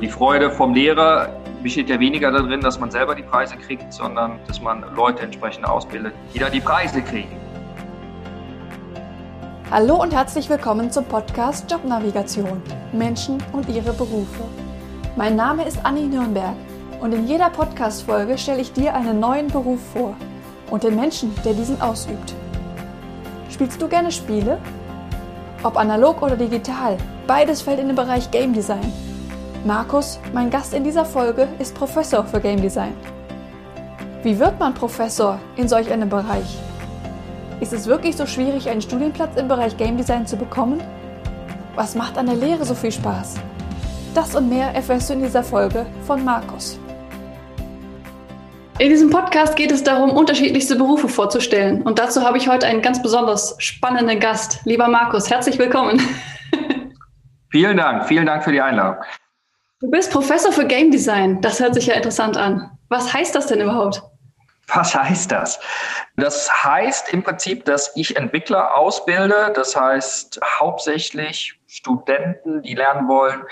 Die 0.00 0.08
Freude 0.08 0.50
vom 0.50 0.72
Lehrer 0.72 1.28
besteht 1.62 1.90
ja 1.90 2.00
weniger 2.00 2.30
darin, 2.30 2.62
dass 2.62 2.80
man 2.80 2.90
selber 2.90 3.14
die 3.14 3.22
Preise 3.22 3.58
kriegt, 3.58 3.92
sondern 3.92 4.38
dass 4.46 4.58
man 4.58 4.82
Leute 4.96 5.22
entsprechend 5.22 5.66
ausbildet, 5.66 6.14
die 6.32 6.38
da 6.38 6.48
die 6.48 6.60
Preise 6.60 7.02
kriegen. 7.02 7.36
Hallo 9.70 10.00
und 10.00 10.14
herzlich 10.14 10.48
willkommen 10.48 10.90
zum 10.90 11.04
Podcast 11.04 11.70
Jobnavigation 11.70 12.62
Menschen 12.92 13.42
und 13.52 13.68
ihre 13.68 13.92
Berufe. 13.92 14.44
Mein 15.16 15.36
Name 15.36 15.68
ist 15.68 15.78
Anni 15.84 16.06
Nürnberg 16.06 16.56
und 17.02 17.12
in 17.12 17.26
jeder 17.26 17.50
Podcast-Folge 17.50 18.38
stelle 18.38 18.62
ich 18.62 18.72
dir 18.72 18.94
einen 18.94 19.20
neuen 19.20 19.48
Beruf 19.48 19.80
vor 19.92 20.16
und 20.70 20.82
den 20.82 20.96
Menschen, 20.96 21.34
der 21.44 21.52
diesen 21.52 21.78
ausübt. 21.82 22.32
Spielst 23.50 23.82
du 23.82 23.86
gerne 23.86 24.10
Spiele? 24.10 24.56
Ob 25.62 25.76
analog 25.76 26.22
oder 26.22 26.36
digital, 26.36 26.96
beides 27.26 27.60
fällt 27.60 27.80
in 27.80 27.88
den 27.88 27.96
Bereich 27.96 28.30
Game 28.30 28.54
Design. 28.54 29.09
Markus, 29.64 30.18
mein 30.32 30.48
Gast 30.48 30.72
in 30.72 30.84
dieser 30.84 31.04
Folge, 31.04 31.46
ist 31.58 31.74
Professor 31.74 32.24
für 32.24 32.40
Game 32.40 32.62
Design. 32.62 32.94
Wie 34.22 34.38
wird 34.38 34.58
man 34.58 34.72
Professor 34.72 35.38
in 35.56 35.68
solch 35.68 35.92
einem 35.92 36.08
Bereich? 36.08 36.58
Ist 37.60 37.74
es 37.74 37.86
wirklich 37.86 38.16
so 38.16 38.24
schwierig, 38.24 38.70
einen 38.70 38.80
Studienplatz 38.80 39.36
im 39.38 39.48
Bereich 39.48 39.76
Game 39.76 39.98
Design 39.98 40.26
zu 40.26 40.38
bekommen? 40.38 40.82
Was 41.74 41.94
macht 41.94 42.16
an 42.16 42.24
der 42.24 42.36
Lehre 42.36 42.64
so 42.64 42.74
viel 42.74 42.90
Spaß? 42.90 43.34
Das 44.14 44.34
und 44.34 44.48
mehr 44.48 44.74
erfährst 44.74 45.10
du 45.10 45.12
in 45.12 45.22
dieser 45.22 45.42
Folge 45.42 45.84
von 46.06 46.24
Markus. 46.24 46.78
In 48.78 48.88
diesem 48.88 49.10
Podcast 49.10 49.56
geht 49.56 49.72
es 49.72 49.84
darum, 49.84 50.08
unterschiedlichste 50.12 50.76
Berufe 50.76 51.06
vorzustellen. 51.06 51.82
Und 51.82 51.98
dazu 51.98 52.22
habe 52.22 52.38
ich 52.38 52.48
heute 52.48 52.66
einen 52.66 52.80
ganz 52.80 53.02
besonders 53.02 53.56
spannenden 53.58 54.20
Gast. 54.20 54.60
Lieber 54.64 54.88
Markus, 54.88 55.28
herzlich 55.28 55.58
willkommen. 55.58 56.00
Vielen 57.50 57.76
Dank, 57.76 58.06
vielen 58.06 58.26
Dank 58.26 58.44
für 58.44 58.52
die 58.52 58.60
Einladung. 58.60 59.02
Du 59.82 59.90
bist 59.90 60.12
Professor 60.12 60.52
für 60.52 60.66
Game 60.66 60.90
Design. 60.90 61.40
Das 61.40 61.58
hört 61.58 61.72
sich 61.72 61.86
ja 61.86 61.94
interessant 61.94 62.36
an. 62.36 62.70
Was 62.90 63.14
heißt 63.14 63.34
das 63.34 63.46
denn 63.46 63.62
überhaupt? 63.62 64.02
Was 64.66 64.94
heißt 64.94 65.32
das? 65.32 65.58
Das 66.16 66.50
heißt 66.64 67.14
im 67.14 67.22
Prinzip, 67.22 67.64
dass 67.64 67.96
ich 67.96 68.14
Entwickler 68.14 68.76
ausbilde. 68.76 69.50
Das 69.54 69.74
heißt 69.74 70.38
hauptsächlich 70.60 71.58
Studenten, 71.66 72.60
die 72.60 72.74
lernen 72.74 73.08
wollen, 73.08 73.42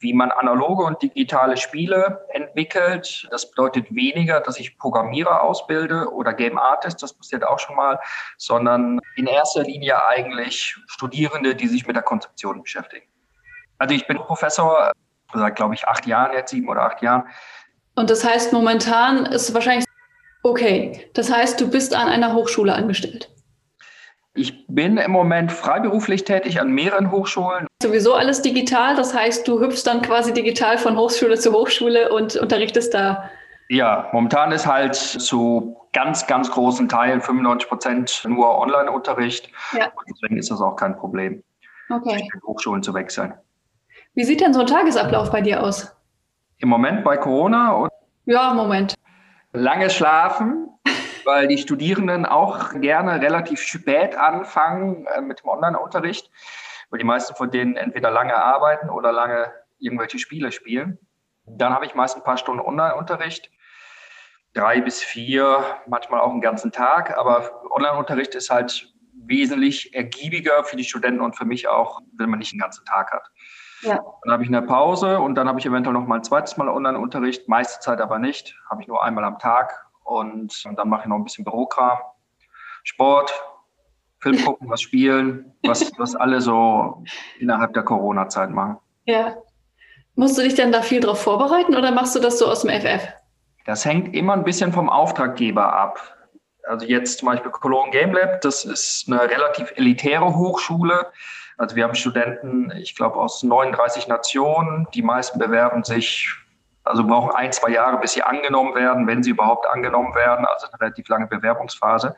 wie 0.00 0.12
man 0.12 0.30
analoge 0.32 0.84
und 0.84 1.00
digitale 1.00 1.56
Spiele 1.56 2.26
entwickelt. 2.28 3.26
Das 3.30 3.48
bedeutet 3.48 3.86
weniger, 3.94 4.40
dass 4.40 4.60
ich 4.60 4.76
Programmierer 4.76 5.42
ausbilde 5.42 6.12
oder 6.12 6.34
Game 6.34 6.58
Artist, 6.58 7.02
das 7.02 7.14
passiert 7.14 7.42
auch 7.42 7.58
schon 7.58 7.76
mal, 7.76 7.98
sondern 8.36 9.00
in 9.16 9.26
erster 9.26 9.62
Linie 9.62 10.04
eigentlich 10.06 10.76
Studierende, 10.88 11.54
die 11.54 11.68
sich 11.68 11.86
mit 11.86 11.96
der 11.96 12.02
Konzeption 12.02 12.60
beschäftigen. 12.60 13.06
Also 13.78 13.94
ich 13.94 14.06
bin 14.06 14.18
Professor 14.18 14.92
seit, 15.34 15.56
glaube 15.56 15.74
ich, 15.74 15.86
acht 15.88 16.06
Jahren 16.06 16.32
jetzt, 16.32 16.50
sieben 16.50 16.68
oder 16.68 16.82
acht 16.82 17.02
Jahren. 17.02 17.24
Und 17.94 18.10
das 18.10 18.24
heißt, 18.24 18.52
momentan 18.52 19.26
ist 19.26 19.52
wahrscheinlich 19.52 19.84
okay. 20.42 21.10
Das 21.14 21.32
heißt, 21.32 21.60
du 21.60 21.70
bist 21.70 21.94
an 21.94 22.08
einer 22.08 22.34
Hochschule 22.34 22.72
angestellt. 22.74 23.30
Ich 24.34 24.66
bin 24.68 24.96
im 24.96 25.10
Moment 25.10 25.50
freiberuflich 25.50 26.24
tätig 26.24 26.60
an 26.60 26.70
mehreren 26.70 27.10
Hochschulen. 27.10 27.66
Sowieso 27.82 28.14
alles 28.14 28.42
digital, 28.42 28.94
das 28.94 29.12
heißt, 29.12 29.46
du 29.46 29.60
hüpfst 29.60 29.82
dann 29.84 30.02
quasi 30.02 30.32
digital 30.32 30.78
von 30.78 30.96
Hochschule 30.96 31.36
zu 31.38 31.52
Hochschule 31.52 32.12
und 32.12 32.36
unterrichtest 32.36 32.94
da. 32.94 33.28
Ja, 33.68 34.08
momentan 34.12 34.52
ist 34.52 34.66
halt 34.66 34.94
zu 34.94 35.76
ganz, 35.92 36.26
ganz 36.26 36.50
großen 36.50 36.88
Teilen 36.88 37.20
95 37.20 37.68
Prozent 37.68 38.22
nur 38.26 38.56
Online-Unterricht. 38.58 39.50
Ja. 39.72 39.92
Deswegen 40.08 40.38
ist 40.38 40.50
das 40.50 40.60
auch 40.60 40.76
kein 40.76 40.96
Problem, 40.96 41.42
okay. 41.90 42.28
Hochschulen 42.46 42.82
zu 42.82 42.94
wechseln. 42.94 43.34
Wie 44.20 44.24
sieht 44.24 44.42
denn 44.42 44.52
so 44.52 44.60
ein 44.60 44.66
Tagesablauf 44.66 45.30
bei 45.30 45.40
dir 45.40 45.62
aus? 45.62 45.96
Im 46.58 46.68
Moment 46.68 47.04
bei 47.04 47.16
Corona? 47.16 47.74
Oder? 47.74 47.90
Ja, 48.26 48.50
im 48.50 48.58
Moment. 48.58 48.94
Langes 49.54 49.94
Schlafen, 49.94 50.68
weil 51.24 51.48
die 51.48 51.56
Studierenden 51.56 52.26
auch 52.26 52.78
gerne 52.82 53.22
relativ 53.22 53.62
spät 53.62 54.14
anfangen 54.14 55.06
äh, 55.06 55.22
mit 55.22 55.40
dem 55.40 55.48
Online-Unterricht, 55.48 56.30
weil 56.90 56.98
die 56.98 57.06
meisten 57.06 57.34
von 57.34 57.50
denen 57.50 57.76
entweder 57.76 58.10
lange 58.10 58.36
arbeiten 58.36 58.90
oder 58.90 59.10
lange 59.10 59.54
irgendwelche 59.78 60.18
Spiele 60.18 60.52
spielen. 60.52 60.98
Dann 61.46 61.72
habe 61.72 61.86
ich 61.86 61.94
meist 61.94 62.14
ein 62.14 62.22
paar 62.22 62.36
Stunden 62.36 62.60
Online-Unterricht, 62.60 63.50
drei 64.52 64.82
bis 64.82 65.02
vier, 65.02 65.64
manchmal 65.86 66.20
auch 66.20 66.32
einen 66.32 66.42
ganzen 66.42 66.72
Tag. 66.72 67.16
Aber 67.16 67.62
Online-Unterricht 67.70 68.34
ist 68.34 68.50
halt 68.50 68.92
wesentlich 69.14 69.94
ergiebiger 69.94 70.62
für 70.64 70.76
die 70.76 70.84
Studenten 70.84 71.22
und 71.22 71.38
für 71.38 71.46
mich 71.46 71.68
auch, 71.68 72.02
wenn 72.18 72.28
man 72.28 72.38
nicht 72.38 72.52
einen 72.52 72.60
ganzen 72.60 72.84
Tag 72.84 73.12
hat. 73.12 73.30
Ja. 73.82 74.00
Dann 74.22 74.32
habe 74.32 74.42
ich 74.42 74.48
eine 74.48 74.62
Pause 74.62 75.20
und 75.20 75.34
dann 75.34 75.48
habe 75.48 75.58
ich 75.58 75.66
eventuell 75.66 75.94
noch 75.94 76.06
mal 76.06 76.16
ein 76.16 76.24
zweites 76.24 76.56
Mal 76.56 76.68
Online-Unterricht, 76.68 77.48
meiste 77.48 77.80
Zeit 77.80 78.00
aber 78.00 78.18
nicht, 78.18 78.56
habe 78.68 78.82
ich 78.82 78.88
nur 78.88 79.02
einmal 79.02 79.24
am 79.24 79.38
Tag 79.38 79.86
und, 80.04 80.62
und 80.66 80.78
dann 80.78 80.88
mache 80.88 81.02
ich 81.02 81.06
noch 81.06 81.16
ein 81.16 81.24
bisschen 81.24 81.44
Bürokram, 81.44 81.98
Sport, 82.84 83.32
Film 84.18 84.36
gucken, 84.44 84.68
was 84.68 84.82
spielen, 84.82 85.52
was, 85.62 85.90
was 85.98 86.14
alle 86.14 86.40
so 86.40 87.02
innerhalb 87.38 87.72
der 87.74 87.82
Corona-Zeit 87.82 88.50
machen. 88.50 88.78
Ja. 89.04 89.36
Musst 90.14 90.36
du 90.36 90.42
dich 90.42 90.54
denn 90.54 90.72
da 90.72 90.82
viel 90.82 91.00
drauf 91.00 91.22
vorbereiten 91.22 91.76
oder 91.76 91.92
machst 91.92 92.14
du 92.14 92.20
das 92.20 92.38
so 92.38 92.46
aus 92.46 92.62
dem 92.62 92.70
FF? 92.70 93.08
Das 93.64 93.84
hängt 93.84 94.14
immer 94.14 94.34
ein 94.34 94.44
bisschen 94.44 94.72
vom 94.72 94.90
Auftraggeber 94.90 95.72
ab. 95.72 96.16
Also 96.64 96.86
jetzt 96.86 97.18
zum 97.18 97.26
Beispiel 97.26 97.50
Cologne 97.50 97.90
Game 97.90 98.12
Lab, 98.12 98.40
das 98.42 98.64
ist 98.64 99.04
eine 99.06 99.22
relativ 99.22 99.72
elitäre 99.76 100.36
Hochschule. 100.36 101.10
Also 101.60 101.76
wir 101.76 101.84
haben 101.84 101.94
Studenten, 101.94 102.72
ich 102.74 102.96
glaube, 102.96 103.16
aus 103.16 103.42
39 103.42 104.08
Nationen. 104.08 104.88
Die 104.94 105.02
meisten 105.02 105.38
bewerben 105.38 105.84
sich, 105.84 106.32
also 106.84 107.06
brauchen 107.06 107.32
ein, 107.32 107.52
zwei 107.52 107.68
Jahre, 107.68 107.98
bis 108.00 108.12
sie 108.12 108.22
angenommen 108.22 108.74
werden, 108.74 109.06
wenn 109.06 109.22
sie 109.22 109.28
überhaupt 109.28 109.66
angenommen 109.66 110.14
werden. 110.14 110.46
Also 110.46 110.68
eine 110.68 110.80
relativ 110.80 111.06
lange 111.08 111.26
Bewerbungsphase. 111.26 112.16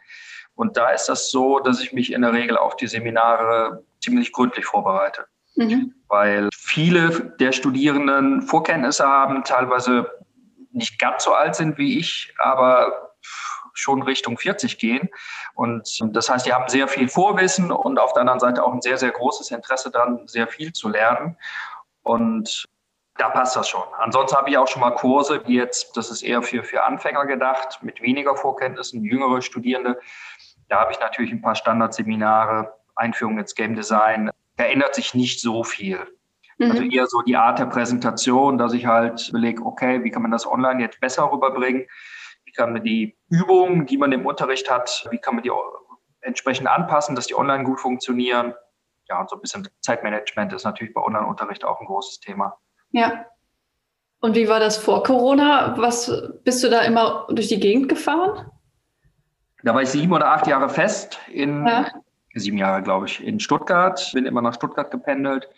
Und 0.55 0.77
da 0.77 0.91
ist 0.91 1.09
das 1.09 1.33
so, 1.33 1.59
dass 1.59 1.83
ich 1.83 1.93
mich 1.93 2.13
in 2.13 2.23
der 2.23 2.33
Regel 2.33 2.57
auf 2.57 2.77
die 2.77 2.87
Seminare 2.87 3.83
ziemlich 4.01 4.31
gründlich 4.31 4.65
vorbereite. 4.65 5.27
Mhm. 5.57 5.93
Weil 6.07 6.49
viele 6.55 7.35
der 7.41 7.51
Studierenden 7.51 8.43
Vorkenntnisse 8.43 9.05
haben, 9.05 9.43
teilweise 9.43 10.09
nicht 10.71 11.01
ganz 11.01 11.25
so 11.25 11.35
alt 11.35 11.57
sind 11.57 11.79
wie 11.79 11.99
ich, 11.99 12.33
aber 12.39 13.12
schon 13.73 14.03
Richtung 14.03 14.39
40 14.39 14.79
gehen. 14.79 15.09
Und 15.55 16.01
das 16.15 16.29
heißt, 16.29 16.47
die 16.47 16.53
haben 16.53 16.69
sehr 16.69 16.89
viel 16.89 17.09
Vorwissen 17.09 17.71
und 17.71 17.99
auf 17.99 18.13
der 18.13 18.23
anderen 18.23 18.41
Seite 18.41 18.65
auch 18.65 18.73
ein 18.73 18.83
sehr, 18.83 18.99
sehr 18.99 19.11
großes 19.11 19.51
Interesse 19.51 19.91
daran, 19.91 20.27
sehr 20.27 20.47
viel 20.47 20.73
zu 20.73 20.89
lernen. 20.89 21.37
Und 22.03 22.69
da 23.17 23.29
passt 23.29 23.57
das 23.57 23.69
schon. 23.69 23.83
Ansonsten 23.99 24.37
habe 24.37 24.51
ich 24.51 24.59
auch 24.59 24.69
schon 24.69 24.81
mal 24.81 24.93
Kurse, 24.93 25.43
wie 25.47 25.57
jetzt, 25.57 25.97
das 25.97 26.11
ist 26.11 26.23
eher 26.23 26.43
für, 26.43 26.65
für 26.65 26.85
Anfänger 26.85 27.27
gedacht, 27.27 27.81
mit 27.83 28.01
weniger 28.01 28.37
Vorkenntnissen, 28.37 29.05
jüngere 29.05 29.43
Studierende. 29.43 30.01
Da 30.69 30.81
habe 30.81 30.93
ich 30.93 31.01
natürlich 31.01 31.33
ein 31.33 31.43
paar 31.43 31.55
Standardseminare, 31.55 32.75
Einführung 32.97 33.39
ins 33.39 33.55
Game 33.55 33.75
Design. 33.75 34.31
Da 34.57 34.65
ändert 34.65 34.95
sich 34.95 35.15
nicht 35.15 35.41
so 35.41 35.65
viel. 35.65 35.99
Mhm. 36.59 36.71
Also 36.71 36.83
eher 36.85 37.07
so 37.07 37.21
die 37.23 37.37
Art 37.37 37.59
der 37.59 37.67
Präsentation, 37.67 38.59
dass 38.59 38.73
ich 38.73 38.87
halt 38.87 39.29
überlege, 39.29 39.65
okay, 39.65 40.03
wie 40.05 40.11
kann 40.11 40.23
man 40.23 40.31
das 40.31 40.47
online 40.47 40.83
jetzt 40.83 41.01
besser 41.01 41.31
rüberbringen? 41.31 41.87
Wie 42.53 42.57
kann 42.57 42.75
man 42.75 42.85
die 42.85 43.17
Übungen, 43.31 43.87
die 43.87 43.97
man 43.97 44.13
im 44.13 44.27
Unterricht 44.27 44.71
hat, 44.71 45.09
wie 45.11 45.17
kann 45.17 45.37
man 45.37 45.43
die 45.43 45.51
entsprechend 46.21 46.69
anpassen, 46.69 47.17
dass 47.17 47.27
die 47.27 47.35
online 47.35 47.65
gut 47.65 47.81
funktionieren? 47.81 48.53
Ja, 49.09 49.21
und 49.21 49.31
so 49.31 49.37
ein 49.37 49.41
bisschen 49.41 49.67
Zeitmanagement 49.81 50.53
ist 50.53 50.65
natürlich 50.65 50.93
bei 50.93 51.01
Online-Unterricht 51.01 51.65
auch 51.65 51.81
ein 51.81 51.87
großes 51.87 52.21
Thema. 52.21 52.59
Ja. 52.91 53.25
Und 54.21 54.37
wie 54.37 54.49
war 54.49 54.61
das 54.61 54.77
vor 54.77 55.03
Corona? 55.03 55.75
Was 55.79 56.13
bist 56.45 56.63
du 56.63 56.69
da 56.69 56.83
immer 56.83 57.27
durch 57.31 57.49
die 57.49 57.59
Gegend 57.59 57.89
gefahren? 57.89 58.51
Da 59.65 59.75
war 59.75 59.81
ich 59.81 59.89
sieben 59.89 60.13
oder 60.13 60.31
acht 60.31 60.47
Jahre 60.47 60.69
fest 60.69 61.19
in 61.33 61.67
ja. 61.67 61.91
sieben 62.35 62.59
Jahre, 62.59 62.83
glaube 62.83 63.07
ich, 63.07 63.25
in 63.25 63.41
Stuttgart. 63.41 64.11
Bin 64.13 64.27
immer 64.27 64.43
nach 64.43 64.55
Stuttgart 64.55 64.91
gependelt 64.91 65.49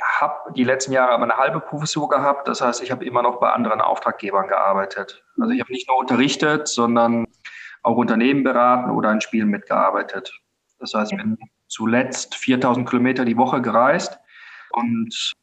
habe 0.00 0.52
die 0.54 0.64
letzten 0.64 0.92
Jahre 0.92 1.12
aber 1.12 1.24
eine 1.24 1.36
halbe 1.36 1.60
Professur 1.60 2.08
gehabt. 2.08 2.48
Das 2.48 2.60
heißt, 2.60 2.82
ich 2.82 2.90
habe 2.90 3.04
immer 3.04 3.22
noch 3.22 3.40
bei 3.40 3.50
anderen 3.50 3.80
Auftraggebern 3.80 4.48
gearbeitet. 4.48 5.24
Also 5.38 5.52
ich 5.52 5.60
habe 5.60 5.72
nicht 5.72 5.88
nur 5.88 5.98
unterrichtet, 5.98 6.68
sondern 6.68 7.26
auch 7.82 7.96
Unternehmen 7.96 8.44
beraten 8.44 8.90
oder 8.90 9.10
in 9.10 9.20
Spielen 9.20 9.48
mitgearbeitet. 9.48 10.32
Das 10.78 10.94
heißt, 10.94 11.12
ich 11.12 11.18
bin 11.18 11.38
zuletzt 11.68 12.34
4000 12.36 12.88
Kilometer 12.88 13.24
die 13.24 13.36
Woche 13.36 13.60
gereist 13.60 14.18
und 14.72 15.34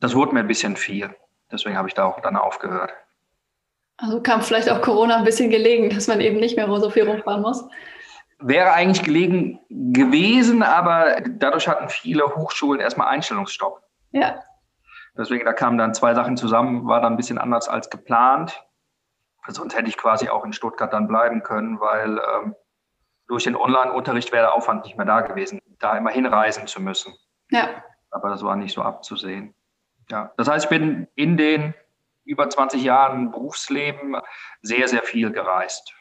das 0.00 0.14
wurde 0.14 0.34
mir 0.34 0.40
ein 0.40 0.48
bisschen 0.48 0.76
viel. 0.76 1.14
Deswegen 1.52 1.76
habe 1.76 1.88
ich 1.88 1.94
da 1.94 2.04
auch 2.04 2.20
dann 2.20 2.36
aufgehört. 2.36 2.92
Also 3.96 4.22
kam 4.22 4.40
vielleicht 4.40 4.70
auch 4.70 4.80
Corona 4.80 5.16
ein 5.16 5.24
bisschen 5.24 5.50
gelegen, 5.50 5.90
dass 5.90 6.08
man 6.08 6.20
eben 6.20 6.40
nicht 6.40 6.56
mehr 6.56 6.66
so 6.80 6.88
viel 6.88 7.06
rumfahren 7.08 7.42
muss. 7.42 7.64
Wäre 8.38 8.72
eigentlich 8.72 9.04
gelegen 9.04 9.60
gewesen, 9.68 10.62
aber 10.62 11.20
dadurch 11.28 11.68
hatten 11.68 11.90
viele 11.90 12.24
Hochschulen 12.34 12.80
erstmal 12.80 13.08
Einstellungsstopp. 13.08 13.82
Ja. 14.12 14.42
Deswegen, 15.16 15.44
da 15.44 15.52
kamen 15.52 15.78
dann 15.78 15.94
zwei 15.94 16.14
Sachen 16.14 16.36
zusammen, 16.36 16.86
war 16.86 17.00
dann 17.00 17.14
ein 17.14 17.16
bisschen 17.16 17.38
anders 17.38 17.68
als 17.68 17.90
geplant. 17.90 18.64
Sonst 19.48 19.76
hätte 19.76 19.88
ich 19.88 19.96
quasi 19.96 20.28
auch 20.28 20.44
in 20.44 20.52
Stuttgart 20.52 20.92
dann 20.92 21.08
bleiben 21.08 21.42
können, 21.42 21.80
weil 21.80 22.18
ähm, 22.18 22.54
durch 23.26 23.44
den 23.44 23.56
Online-Unterricht 23.56 24.32
wäre 24.32 24.46
der 24.46 24.54
Aufwand 24.54 24.84
nicht 24.84 24.96
mehr 24.96 25.06
da 25.06 25.20
gewesen, 25.22 25.60
da 25.78 25.96
immer 25.96 26.10
hinreisen 26.10 26.66
zu 26.66 26.80
müssen. 26.80 27.14
Ja. 27.50 27.68
Aber 28.10 28.28
das 28.28 28.44
war 28.44 28.56
nicht 28.56 28.74
so 28.74 28.82
abzusehen. 28.82 29.54
Ja, 30.10 30.32
das 30.36 30.48
heißt, 30.48 30.64
ich 30.64 30.70
bin 30.70 31.06
in 31.14 31.36
den 31.36 31.74
über 32.24 32.48
20 32.48 32.82
Jahren 32.82 33.30
Berufsleben 33.30 34.16
sehr, 34.62 34.88
sehr 34.88 35.02
viel 35.02 35.30
gereist. 35.30 35.94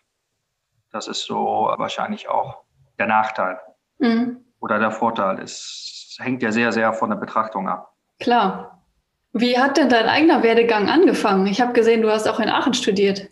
Das 0.91 1.07
ist 1.07 1.25
so 1.25 1.73
wahrscheinlich 1.77 2.27
auch 2.29 2.63
der 2.97 3.07
Nachteil 3.07 3.59
mhm. 3.99 4.43
oder 4.59 4.79
der 4.79 4.91
Vorteil. 4.91 5.39
Es 5.39 6.17
hängt 6.19 6.41
ja 6.41 6.51
sehr, 6.51 6.71
sehr 6.71 6.93
von 6.93 7.11
der 7.11 7.17
Betrachtung 7.17 7.69
ab. 7.69 7.95
Klar. 8.19 8.85
Wie 9.33 9.57
hat 9.57 9.77
denn 9.77 9.89
dein 9.89 10.07
eigener 10.07 10.43
Werdegang 10.43 10.89
angefangen? 10.89 11.47
Ich 11.47 11.61
habe 11.61 11.73
gesehen, 11.73 12.01
du 12.01 12.11
hast 12.11 12.27
auch 12.27 12.39
in 12.39 12.49
Aachen 12.49 12.73
studiert. 12.73 13.29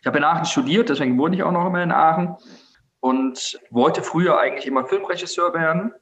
Ich 0.00 0.06
habe 0.06 0.18
in 0.18 0.24
Aachen 0.24 0.44
studiert, 0.44 0.88
deswegen 0.88 1.18
wohne 1.18 1.36
ich 1.36 1.42
auch 1.42 1.52
noch 1.52 1.66
immer 1.66 1.82
in 1.82 1.92
Aachen 1.92 2.36
und 3.00 3.58
wollte 3.70 4.02
früher 4.02 4.38
eigentlich 4.38 4.66
immer 4.66 4.86
Filmregisseur 4.86 5.54
werden. 5.54 5.92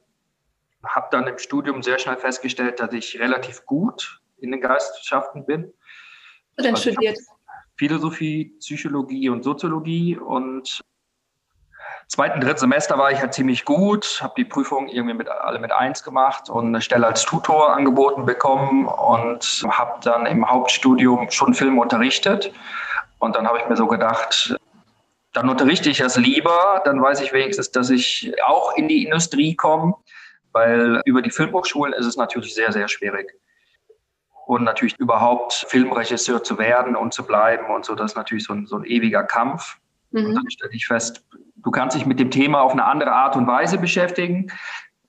Habe 0.85 1.07
dann 1.11 1.27
im 1.27 1.37
Studium 1.37 1.83
sehr 1.83 1.99
schnell 1.99 2.17
festgestellt, 2.17 2.79
dass 2.79 2.91
ich 2.93 3.19
relativ 3.19 3.65
gut 3.65 4.21
in 4.37 4.51
den 4.51 4.61
Geisteswissenschaften 4.61 5.45
bin. 5.45 5.73
Was 6.55 6.63
denn 6.63 6.75
also 6.75 6.91
studiert? 6.91 7.17
Philosophie, 7.75 8.55
Psychologie 8.59 9.29
und 9.29 9.43
Soziologie 9.43 10.17
und 10.17 10.81
zweiten, 12.13 12.41
dritten 12.41 12.59
Semester 12.59 12.97
war 12.99 13.11
ich 13.11 13.19
halt 13.19 13.33
ziemlich 13.33 13.65
gut, 13.65 14.19
habe 14.21 14.35
die 14.37 14.45
Prüfung 14.45 14.87
irgendwie 14.87 15.15
mit 15.15 15.29
alle 15.29 15.57
mit 15.57 15.71
eins 15.71 16.03
gemacht 16.03 16.47
und 16.47 16.67
eine 16.67 16.81
Stelle 16.81 17.07
als 17.07 17.23
Tutor 17.23 17.75
angeboten 17.75 18.25
bekommen 18.25 18.85
und 18.85 19.65
habe 19.67 19.99
dann 20.03 20.27
im 20.27 20.47
Hauptstudium 20.47 21.31
schon 21.31 21.55
Film 21.55 21.79
unterrichtet. 21.79 22.53
Und 23.17 23.35
dann 23.35 23.47
habe 23.47 23.57
ich 23.57 23.67
mir 23.67 23.75
so 23.75 23.87
gedacht, 23.87 24.55
dann 25.33 25.49
unterrichte 25.49 25.89
ich 25.89 26.01
es 26.01 26.15
lieber, 26.15 26.83
dann 26.85 27.01
weiß 27.01 27.19
ich 27.21 27.33
wenigstens, 27.33 27.71
dass 27.71 27.89
ich 27.89 28.31
auch 28.45 28.77
in 28.77 28.87
die 28.87 29.03
Industrie 29.05 29.55
komme, 29.55 29.95
weil 30.51 31.01
über 31.05 31.23
die 31.23 31.31
Filmhochschulen 31.31 31.93
ist 31.93 32.05
es 32.05 32.15
natürlich 32.15 32.53
sehr, 32.53 32.71
sehr 32.71 32.89
schwierig. 32.89 33.33
Und 34.45 34.65
natürlich 34.65 34.99
überhaupt 34.99 35.65
Filmregisseur 35.67 36.43
zu 36.43 36.59
werden 36.59 36.95
und 36.95 37.11
zu 37.11 37.25
bleiben 37.25 37.73
und 37.73 37.85
so, 37.85 37.95
das 37.95 38.11
ist 38.11 38.17
natürlich 38.17 38.43
so 38.43 38.53
ein, 38.53 38.67
so 38.67 38.75
ein 38.75 38.83
ewiger 38.83 39.23
Kampf. 39.23 39.79
Mhm. 40.11 40.27
Und 40.27 40.35
dann 40.35 40.51
stelle 40.51 40.73
ich 40.73 40.85
fest, 40.85 41.25
du 41.63 41.71
kannst 41.71 41.95
dich 41.95 42.05
mit 42.05 42.19
dem 42.19 42.31
Thema 42.31 42.61
auf 42.61 42.73
eine 42.73 42.85
andere 42.85 43.11
Art 43.11 43.35
und 43.35 43.47
Weise 43.47 43.77
beschäftigen 43.77 44.51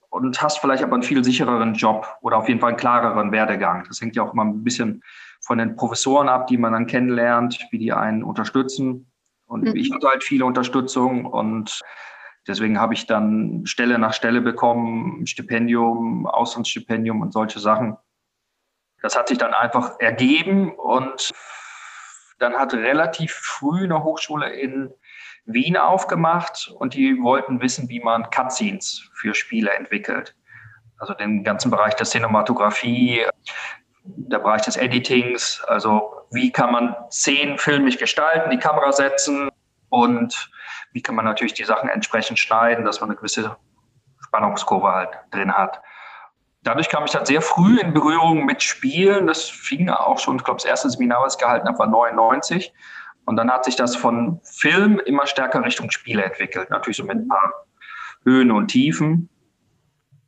und 0.09 0.41
hast 0.41 0.59
vielleicht 0.59 0.83
aber 0.83 0.93
einen 0.93 1.03
viel 1.03 1.23
sichereren 1.23 1.73
Job 1.73 2.07
oder 2.21 2.37
auf 2.37 2.47
jeden 2.47 2.59
Fall 2.59 2.69
einen 2.69 2.77
klareren 2.77 3.31
Werdegang. 3.31 3.85
Das 3.87 3.99
hängt 3.99 4.15
ja 4.15 4.23
auch 4.23 4.33
immer 4.33 4.45
ein 4.45 4.63
bisschen 4.63 5.03
von 5.41 5.57
den 5.57 5.75
Professoren 5.75 6.29
ab, 6.29 6.47
die 6.47 6.57
man 6.57 6.73
dann 6.73 6.87
kennenlernt, 6.87 7.67
wie 7.71 7.77
die 7.77 7.91
einen 7.91 8.23
unterstützen. 8.23 9.11
Und 9.45 9.65
mhm. 9.65 9.75
ich 9.75 9.91
hatte 9.93 10.07
halt 10.07 10.23
viele 10.23 10.45
Unterstützung 10.45 11.25
und 11.25 11.81
deswegen 12.47 12.79
habe 12.79 12.93
ich 12.93 13.05
dann 13.05 13.65
Stelle 13.65 13.99
nach 13.99 14.13
Stelle 14.13 14.41
bekommen, 14.41 15.27
Stipendium, 15.27 16.25
Auslandsstipendium 16.25 17.21
und 17.21 17.33
solche 17.33 17.59
Sachen. 17.59 17.97
Das 19.01 19.17
hat 19.17 19.27
sich 19.27 19.37
dann 19.37 19.53
einfach 19.53 19.99
ergeben 19.99 20.71
und 20.73 21.31
dann 22.39 22.53
hat 22.55 22.73
relativ 22.73 23.33
früh 23.33 23.83
eine 23.83 24.03
Hochschule 24.03 24.49
in 24.49 24.93
Wien 25.45 25.77
aufgemacht 25.77 26.73
und 26.75 26.93
die 26.93 27.21
wollten 27.21 27.61
wissen, 27.61 27.87
wie 27.89 27.99
man 27.99 28.29
Cutscenes 28.29 29.09
für 29.13 29.33
Spiele 29.33 29.71
entwickelt. 29.73 30.35
Also 30.97 31.13
den 31.13 31.43
ganzen 31.43 31.69
Bereich 31.71 31.95
der 31.95 32.05
Cinematografie, 32.05 33.25
der 34.03 34.39
Bereich 34.39 34.63
des 34.63 34.77
Editings, 34.77 35.63
also 35.67 36.11
wie 36.31 36.51
kann 36.51 36.71
man 36.71 36.95
Szenen 37.11 37.57
filmisch 37.57 37.97
gestalten, 37.97 38.49
die 38.49 38.59
Kamera 38.59 38.91
setzen 38.91 39.49
und 39.89 40.49
wie 40.93 41.01
kann 41.01 41.15
man 41.15 41.25
natürlich 41.25 41.53
die 41.53 41.63
Sachen 41.63 41.89
entsprechend 41.89 42.39
schneiden, 42.39 42.85
dass 42.85 43.01
man 43.01 43.09
eine 43.09 43.17
gewisse 43.17 43.55
Spannungskurve 44.25 44.91
halt 44.91 45.09
drin 45.31 45.53
hat. 45.53 45.81
Dadurch 46.63 46.89
kam 46.89 47.05
ich 47.05 47.11
dann 47.11 47.25
sehr 47.25 47.41
früh 47.41 47.79
in 47.79 47.93
Berührung 47.93 48.45
mit 48.45 48.63
Spielen. 48.63 49.27
Das 49.27 49.47
fing 49.47 49.87
auch 49.89 50.17
schon, 50.17 50.37
ich 50.37 50.43
glaube, 50.43 50.57
das 50.57 50.65
erste 50.65 50.89
Seminar, 50.89 51.21
was 51.21 51.35
ich 51.35 51.39
gehalten 51.39 51.67
habe, 51.67 51.77
war 51.77 51.87
99. 51.87 52.73
Und 53.25 53.37
dann 53.37 53.51
hat 53.51 53.65
sich 53.65 53.75
das 53.75 53.95
von 53.95 54.39
Film 54.43 54.99
immer 55.05 55.25
stärker 55.25 55.63
Richtung 55.63 55.91
Spiele 55.91 56.23
entwickelt. 56.23 56.69
Natürlich 56.69 56.97
so 56.97 57.03
mit 57.03 57.17
ein 57.17 57.27
paar 57.27 57.65
Höhen 58.23 58.51
und 58.51 58.67
Tiefen. 58.67 59.29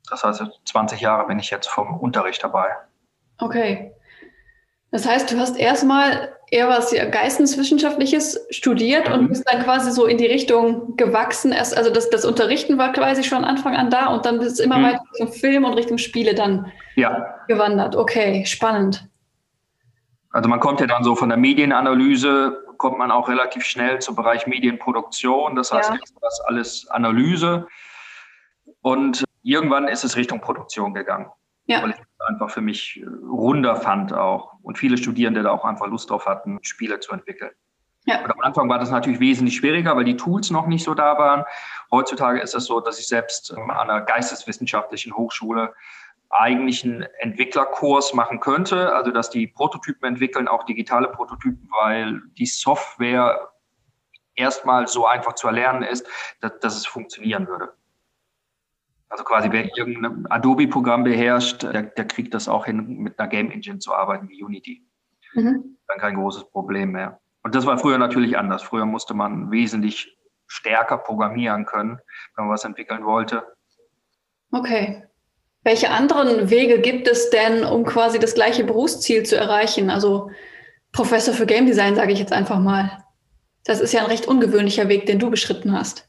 Das 0.10 0.24
heißt, 0.24 0.44
20 0.66 1.02
Jahre 1.02 1.28
bin 1.28 1.40
ich 1.40 1.50
jetzt 1.50 1.68
vom 1.68 2.00
Unterricht 2.00 2.44
dabei. 2.44 2.70
Okay. 3.40 3.92
Das 4.92 5.06
heißt, 5.06 5.32
du 5.32 5.38
hast 5.38 5.60
erstmal 5.60 6.38
eher 6.50 6.70
was 6.70 6.92
Geisteswissenschaftliches 6.92 8.48
studiert 8.52 9.10
mhm. 9.10 9.14
und 9.14 9.28
bist 9.28 9.44
dann 9.52 9.64
quasi 9.64 9.92
so 9.92 10.06
in 10.06 10.18
die 10.18 10.26
Richtung 10.26 10.96
gewachsen. 10.96 11.52
Also 11.52 11.92
das, 11.92 12.10
das 12.10 12.24
Unterrichten 12.24 12.78
war 12.78 12.94
quasi 12.94 13.24
schon 13.24 13.44
Anfang 13.44 13.76
an 13.76 13.90
da 13.90 14.08
und 14.08 14.26
dann 14.26 14.40
bist 14.40 14.60
du 14.60 14.64
immer 14.64 14.78
mhm. 14.78 14.84
weiter 14.84 15.02
Richtung 15.12 15.34
Film 15.34 15.66
und 15.66 15.74
Richtung 15.74 15.98
Spiele 15.98 16.36
dann 16.36 16.72
ja. 16.96 17.36
gewandert. 17.48 17.96
Okay, 17.96 18.46
spannend. 18.46 19.08
Also 20.38 20.50
man 20.50 20.60
kommt 20.60 20.80
ja 20.82 20.86
dann 20.86 21.04
so 21.04 21.16
von 21.16 21.30
der 21.30 21.38
Medienanalyse, 21.40 22.64
kommt 22.78 23.00
man 23.00 23.10
auch 23.10 23.28
relativ 23.28 23.66
schnell 23.66 23.98
zum 23.98 24.16
Bereich 24.16 24.46
Medienproduktion. 24.46 25.56
Das 25.56 25.74
heißt, 25.74 25.90
ja. 25.90 25.98
das 26.22 26.42
alles 26.42 26.88
Analyse. 26.92 27.68
Und 28.84 29.24
irgendwann 29.42 29.88
ist 29.88 30.04
es 30.04 30.16
Richtung 30.16 30.40
Produktion 30.40 30.94
gegangen. 30.94 31.26
Ja. 31.66 31.82
Weil 31.82 31.90
ich 31.90 31.96
es 31.96 32.28
einfach 32.28 32.52
für 32.52 32.62
mich 32.62 33.02
äh, 33.02 33.08
runder 33.28 33.78
fand 33.78 34.14
auch. 34.14 34.54
Und 34.62 34.78
viele 34.78 35.00
Studierende 35.00 35.42
da 35.42 35.50
auch 35.50 35.66
einfach 35.66 35.88
Lust 35.88 36.12
drauf 36.12 36.28
hatten, 36.28 36.60
Spiele 36.62 37.00
zu 37.00 37.14
entwickeln. 37.14 37.50
Ja. 38.06 38.24
Und 38.24 38.30
am 38.30 38.42
Anfang 38.42 38.70
war 38.70 38.78
das 38.78 38.92
natürlich 38.92 39.20
wesentlich 39.20 39.58
schwieriger, 39.58 39.96
weil 39.96 40.06
die 40.06 40.18
Tools 40.18 40.52
noch 40.52 40.68
nicht 40.68 40.84
so 40.84 40.94
da 40.94 41.18
waren. 41.18 41.46
Heutzutage 41.90 42.42
ist 42.42 42.54
es 42.54 42.66
so, 42.66 42.80
dass 42.80 43.00
ich 43.00 43.08
selbst 43.08 43.56
ähm, 43.58 43.72
an 43.72 43.90
einer 43.90 44.02
geisteswissenschaftlichen 44.02 45.18
Hochschule 45.18 45.74
eigentlich 46.30 46.84
einen 46.84 47.04
Entwicklerkurs 47.20 48.14
machen 48.14 48.40
könnte, 48.40 48.94
also 48.94 49.12
dass 49.12 49.30
die 49.30 49.48
Prototypen 49.48 50.08
entwickeln, 50.08 50.48
auch 50.48 50.64
digitale 50.64 51.08
Prototypen, 51.08 51.70
weil 51.82 52.22
die 52.38 52.46
Software 52.46 53.52
erstmal 54.36 54.88
so 54.88 55.06
einfach 55.06 55.34
zu 55.34 55.48
erlernen 55.48 55.84
ist, 55.84 56.08
dass, 56.42 56.60
dass 56.60 56.76
es 56.78 56.86
funktionieren 56.86 57.48
würde. 57.48 57.74
Also 59.10 59.24
quasi, 59.24 59.50
wer 59.52 59.76
irgendein 59.78 60.26
Adobe-Programm 60.30 61.04
beherrscht, 61.04 61.64
der, 61.64 61.84
der, 61.84 62.06
kriegt 62.06 62.34
das 62.34 62.50
auch 62.50 62.66
hin, 62.66 62.98
mit 63.00 63.18
einer 63.18 63.30
Game 63.30 63.52
Engine 63.52 63.80
zu 63.80 63.94
arbeiten 63.94 64.28
wie 64.28 64.44
Unity. 64.44 64.86
Mhm. 65.34 65.78
Dann 65.88 66.00
kein 66.00 66.16
großes 66.16 66.50
Problem 66.52 66.92
mehr. 66.92 67.20
Und 67.42 67.56
das 67.56 67.66
war 67.66 67.78
früher 67.78 67.98
natürlich 67.98 68.38
anders. 68.38 68.64
Früher 68.64 68.86
musste 68.86 69.14
man 69.14 69.50
wesentlich 69.50 70.18
stärker 70.48 70.98
programmieren 70.98 71.66
können, 71.66 72.00
wenn 72.36 72.46
man 72.46 72.54
was 72.54 72.66
entwickeln 72.66 73.06
wollte. 73.06 73.46
Okay. 74.52 75.07
Welche 75.68 75.90
anderen 75.90 76.50
Wege 76.50 76.80
gibt 76.80 77.10
es 77.10 77.30
denn, 77.30 77.66
um 77.66 77.84
quasi 77.84 78.20
das 78.20 78.36
gleiche 78.36 78.64
Berufsziel 78.64 79.24
zu 79.24 79.36
erreichen? 79.36 79.90
Also 79.90 80.32
Professor 80.94 81.34
für 81.34 81.46
Game 81.46 81.66
Design, 81.66 81.94
sage 81.94 82.14
ich 82.14 82.20
jetzt 82.20 82.32
einfach 82.32 82.58
mal. 82.58 83.04
Das 83.66 83.82
ist 83.82 83.92
ja 83.92 84.00
ein 84.00 84.06
recht 84.06 84.30
ungewöhnlicher 84.30 84.88
Weg, 84.88 85.08
den 85.08 85.20
du 85.20 85.30
beschritten 85.30 85.78
hast. 85.78 86.08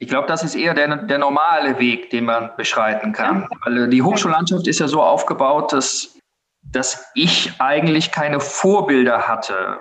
Ich 0.00 0.08
glaube, 0.08 0.26
das 0.26 0.42
ist 0.42 0.56
eher 0.56 0.74
der, 0.74 0.96
der 1.04 1.18
normale 1.18 1.78
Weg, 1.78 2.10
den 2.10 2.24
man 2.24 2.50
beschreiten 2.56 3.12
kann. 3.12 3.48
Weil 3.64 3.88
die 3.88 4.02
Hochschullandschaft 4.02 4.66
ist 4.66 4.80
ja 4.80 4.88
so 4.88 5.00
aufgebaut, 5.00 5.72
dass, 5.72 6.18
dass 6.64 7.12
ich 7.14 7.52
eigentlich 7.60 8.10
keine 8.10 8.40
Vorbilder 8.40 9.28
hatte. 9.28 9.78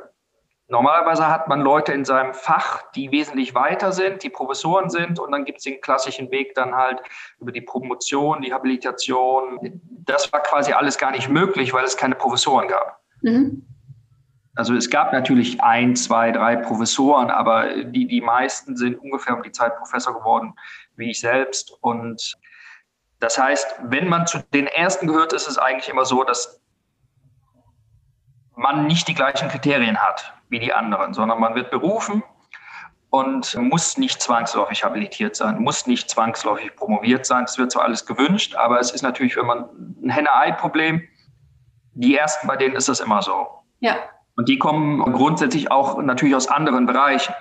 Normalerweise 0.74 1.28
hat 1.28 1.48
man 1.48 1.62
Leute 1.62 1.94
in 1.94 2.04
seinem 2.04 2.34
Fach, 2.34 2.82
die 2.94 3.12
wesentlich 3.12 3.54
weiter 3.54 3.92
sind, 3.92 4.24
die 4.24 4.32
Professoren 4.32 4.90
sind, 4.90 5.20
und 5.20 5.32
dann 5.32 5.46
gibt 5.46 5.60
es 5.60 5.66
den 5.66 5.80
klassischen 5.82 6.32
Weg 6.32 6.56
dann 6.56 6.74
halt 6.74 7.00
über 7.40 7.52
die 7.52 7.62
Promotion, 7.62 8.42
die 8.42 8.52
Habilitation. 8.52 9.80
Das 10.04 10.34
war 10.34 10.42
quasi 10.42 10.74
alles 10.74 10.98
gar 10.98 11.12
nicht 11.12 11.30
möglich, 11.30 11.74
weil 11.74 11.84
es 11.84 11.96
keine 11.96 12.16
Professoren 12.16 12.68
gab. 12.68 13.00
Mhm. 13.22 13.68
Also 14.56 14.74
es 14.74 14.90
gab 14.90 15.14
natürlich 15.14 15.62
ein, 15.62 15.96
zwei, 15.96 16.32
drei 16.32 16.56
Professoren, 16.56 17.30
aber 17.30 17.84
die, 17.84 18.08
die 18.08 18.22
meisten 18.22 18.76
sind 18.76 19.00
ungefähr 19.00 19.36
um 19.36 19.44
die 19.44 19.52
Zeit 19.52 19.78
Professor 19.78 20.16
geworden, 20.16 20.56
wie 20.96 21.12
ich 21.12 21.20
selbst. 21.20 21.78
Und 21.82 22.34
das 23.20 23.38
heißt, 23.38 23.76
wenn 23.84 24.10
man 24.10 24.26
zu 24.26 24.40
den 24.56 24.66
ersten 24.66 25.06
gehört, 25.06 25.34
ist 25.34 25.48
es 25.48 25.60
eigentlich 25.60 25.90
immer 25.90 26.06
so, 26.06 26.24
dass 26.24 26.63
man 28.56 28.88
nicht 28.88 29.08
die 29.08 29.14
gleichen 29.14 29.50
Kriterien 29.50 29.98
hat 29.98 30.34
wie 30.50 30.60
die 30.60 30.74
anderen, 30.74 31.14
sondern 31.14 31.40
man 31.40 31.56
wird 31.56 31.72
berufen 31.72 32.24
und 33.10 33.56
muss 33.56 33.98
nicht 33.98 34.22
zwangsläufig 34.22 34.84
habilitiert 34.84 35.36
sein, 35.36 35.60
muss 35.60 35.86
nicht 35.86 36.10
zwangsläufig 36.10 36.76
promoviert 36.76 37.26
sein. 37.26 37.44
Das 37.46 37.58
wird 37.58 37.72
zwar 37.72 37.84
alles 37.84 38.06
gewünscht, 38.06 38.56
aber 38.56 38.80
es 38.80 38.92
ist 38.92 39.04
natürlich, 39.04 39.36
wenn 39.38 39.46
man 39.46 39.70
ein 40.04 40.10
Henne-Ei-Problem, 40.10 41.02
die 41.94 42.18
ersten, 42.18 42.48
bei 42.48 42.58
denen 42.58 42.76
ist 42.76 42.90
das 42.90 43.00
immer 43.00 43.22
so. 43.22 43.48
Ja. 43.82 43.98
Und 44.36 44.50
die 44.50 44.58
kommen 44.58 45.00
grundsätzlich 45.14 45.72
auch 45.72 46.02
natürlich 46.02 46.36
aus 46.36 46.48
anderen 46.48 46.88
Bereichen. 46.88 47.36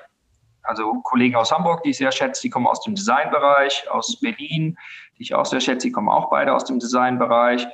Also 0.63 1.01
Kollegen 1.03 1.37
aus 1.37 1.51
Hamburg, 1.51 1.83
die 1.83 1.91
ich 1.91 1.97
sehr 1.97 2.13
schätze, 2.13 2.43
die 2.43 2.51
kommen 2.51 2.67
aus 2.67 2.83
dem 2.83 2.95
Designbereich, 2.95 3.91
aus 3.91 4.21
Berlin, 4.21 4.77
die 5.17 5.23
ich 5.23 5.35
auch 5.35 5.47
sehr 5.47 5.61
schätze, 5.61 5.89
die 5.89 5.93
kommen 5.93 6.09
auch 6.09 6.31
beide 6.31 6.55
aus 6.55 6.65
dem 6.65 6.79
Designbereich. 6.79 7.67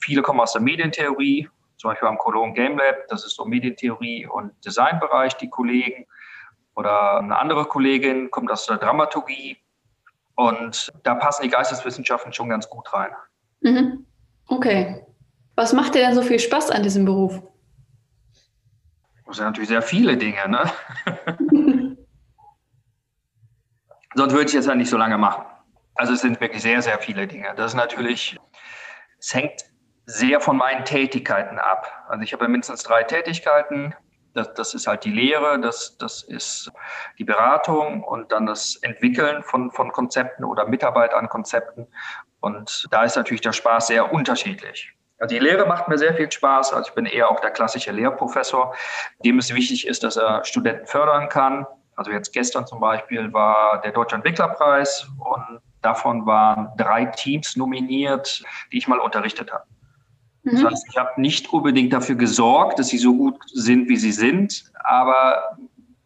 Viele 0.00 0.22
kommen 0.22 0.40
aus 0.40 0.52
der 0.52 0.62
Medientheorie, 0.62 1.48
zum 1.78 1.90
Beispiel 1.90 2.08
am 2.08 2.18
Cologne 2.18 2.52
Game 2.52 2.76
Lab, 2.76 3.06
das 3.08 3.24
ist 3.24 3.36
so 3.36 3.44
Medientheorie 3.44 4.26
und 4.26 4.52
Designbereich, 4.64 5.36
die 5.36 5.48
Kollegen. 5.48 6.06
Oder 6.74 7.18
eine 7.18 7.38
andere 7.38 7.64
Kollegin 7.64 8.30
kommt 8.30 8.50
aus 8.50 8.66
der 8.66 8.76
Dramaturgie. 8.78 9.56
Und 10.34 10.92
da 11.02 11.14
passen 11.14 11.42
die 11.42 11.48
Geisteswissenschaften 11.48 12.32
schon 12.32 12.48
ganz 12.48 12.68
gut 12.68 12.92
rein. 12.92 13.10
Mhm. 13.60 14.06
Okay. 14.46 15.04
Was 15.56 15.72
macht 15.72 15.94
dir 15.94 16.00
denn 16.00 16.14
so 16.14 16.22
viel 16.22 16.38
Spaß 16.38 16.70
an 16.70 16.82
diesem 16.82 17.04
Beruf? 17.04 17.42
Das 19.26 19.36
sind 19.36 19.46
natürlich 19.46 19.68
sehr 19.68 19.82
viele 19.82 20.16
Dinge, 20.16 20.48
ne? 20.48 20.70
Sonst 24.14 24.32
würde 24.32 24.48
ich 24.48 24.54
es 24.54 24.66
ja 24.66 24.74
nicht 24.74 24.90
so 24.90 24.96
lange 24.96 25.18
machen. 25.18 25.44
Also 25.94 26.14
es 26.14 26.20
sind 26.20 26.40
wirklich 26.40 26.62
sehr, 26.62 26.80
sehr 26.80 26.98
viele 26.98 27.26
Dinge. 27.26 27.52
Das 27.56 27.72
ist 27.72 27.76
natürlich, 27.76 28.38
es 29.18 29.34
hängt 29.34 29.64
sehr 30.08 30.40
von 30.40 30.56
meinen 30.56 30.86
Tätigkeiten 30.86 31.58
ab. 31.58 32.06
Also 32.08 32.22
ich 32.22 32.32
habe 32.32 32.48
mindestens 32.48 32.82
drei 32.82 33.02
Tätigkeiten. 33.02 33.94
Das, 34.32 34.54
das 34.54 34.72
ist 34.72 34.86
halt 34.86 35.04
die 35.04 35.10
Lehre, 35.10 35.60
das, 35.60 35.98
das 35.98 36.22
ist 36.22 36.72
die 37.18 37.24
Beratung 37.24 38.02
und 38.02 38.32
dann 38.32 38.46
das 38.46 38.76
Entwickeln 38.76 39.42
von, 39.42 39.70
von 39.70 39.92
Konzepten 39.92 40.44
oder 40.44 40.66
Mitarbeit 40.66 41.12
an 41.12 41.28
Konzepten. 41.28 41.86
Und 42.40 42.86
da 42.90 43.04
ist 43.04 43.16
natürlich 43.16 43.42
der 43.42 43.52
Spaß 43.52 43.88
sehr 43.88 44.10
unterschiedlich. 44.10 44.94
Also 45.18 45.34
die 45.34 45.40
Lehre 45.40 45.66
macht 45.66 45.88
mir 45.88 45.98
sehr 45.98 46.14
viel 46.14 46.32
Spaß. 46.32 46.72
Also 46.72 46.88
ich 46.88 46.94
bin 46.94 47.04
eher 47.04 47.30
auch 47.30 47.40
der 47.40 47.50
klassische 47.50 47.92
Lehrprofessor, 47.92 48.74
dem 49.26 49.38
es 49.38 49.54
wichtig 49.54 49.86
ist, 49.86 50.04
dass 50.04 50.16
er 50.16 50.42
Studenten 50.44 50.86
fördern 50.86 51.28
kann. 51.28 51.66
Also 51.96 52.12
jetzt 52.12 52.32
gestern 52.32 52.66
zum 52.66 52.80
Beispiel 52.80 53.30
war 53.34 53.82
der 53.82 53.92
Deutsche 53.92 54.16
Entwicklerpreis 54.16 55.06
und 55.18 55.60
davon 55.82 56.24
waren 56.24 56.70
drei 56.78 57.04
Teams 57.04 57.56
nominiert, 57.56 58.42
die 58.72 58.78
ich 58.78 58.88
mal 58.88 59.00
unterrichtet 59.00 59.52
habe. 59.52 59.64
Das 60.50 60.60
mhm. 60.60 60.66
heißt, 60.66 60.86
ich 60.90 60.96
habe 60.96 61.20
nicht 61.20 61.52
unbedingt 61.52 61.92
dafür 61.92 62.16
gesorgt, 62.16 62.78
dass 62.78 62.88
sie 62.88 62.98
so 62.98 63.14
gut 63.14 63.36
sind, 63.52 63.88
wie 63.88 63.96
sie 63.96 64.12
sind, 64.12 64.64
aber 64.84 65.58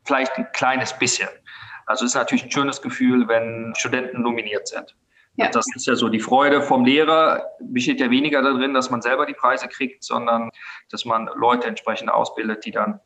vielleicht 0.04 0.36
ein 0.36 0.46
kleines 0.52 0.92
bisschen. 0.98 1.28
Also 1.86 2.04
es 2.04 2.12
ist 2.12 2.16
natürlich 2.16 2.44
ein 2.44 2.50
schönes 2.50 2.80
Gefühl, 2.82 3.28
wenn 3.28 3.74
Studenten 3.76 4.22
nominiert 4.22 4.68
sind. 4.68 4.96
Ja. 5.36 5.48
Das 5.48 5.66
ist 5.74 5.86
ja 5.86 5.94
so 5.94 6.08
die 6.08 6.20
Freude 6.20 6.62
vom 6.62 6.84
Lehrer, 6.84 7.46
besteht 7.60 8.00
ja 8.00 8.10
weniger 8.10 8.42
darin, 8.42 8.74
dass 8.74 8.90
man 8.90 9.00
selber 9.00 9.24
die 9.24 9.34
Preise 9.34 9.66
kriegt, 9.66 10.04
sondern 10.04 10.50
dass 10.90 11.04
man 11.04 11.28
Leute 11.34 11.68
entsprechend 11.68 12.10
ausbildet, 12.10 12.64
die 12.66 12.70
dann, 12.70 13.00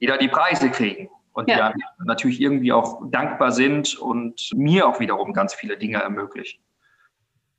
die 0.00 0.06
dann 0.06 0.18
die 0.18 0.28
Preise 0.28 0.70
kriegen 0.70 1.08
und 1.32 1.48
ja. 1.48 1.72
die 1.72 1.80
dann 1.98 2.06
natürlich 2.06 2.40
irgendwie 2.40 2.72
auch 2.72 3.00
dankbar 3.10 3.52
sind 3.52 3.96
und 3.96 4.50
mir 4.54 4.86
auch 4.86 5.00
wiederum 5.00 5.32
ganz 5.32 5.54
viele 5.54 5.78
Dinge 5.78 6.02
ermöglichen. 6.02 6.60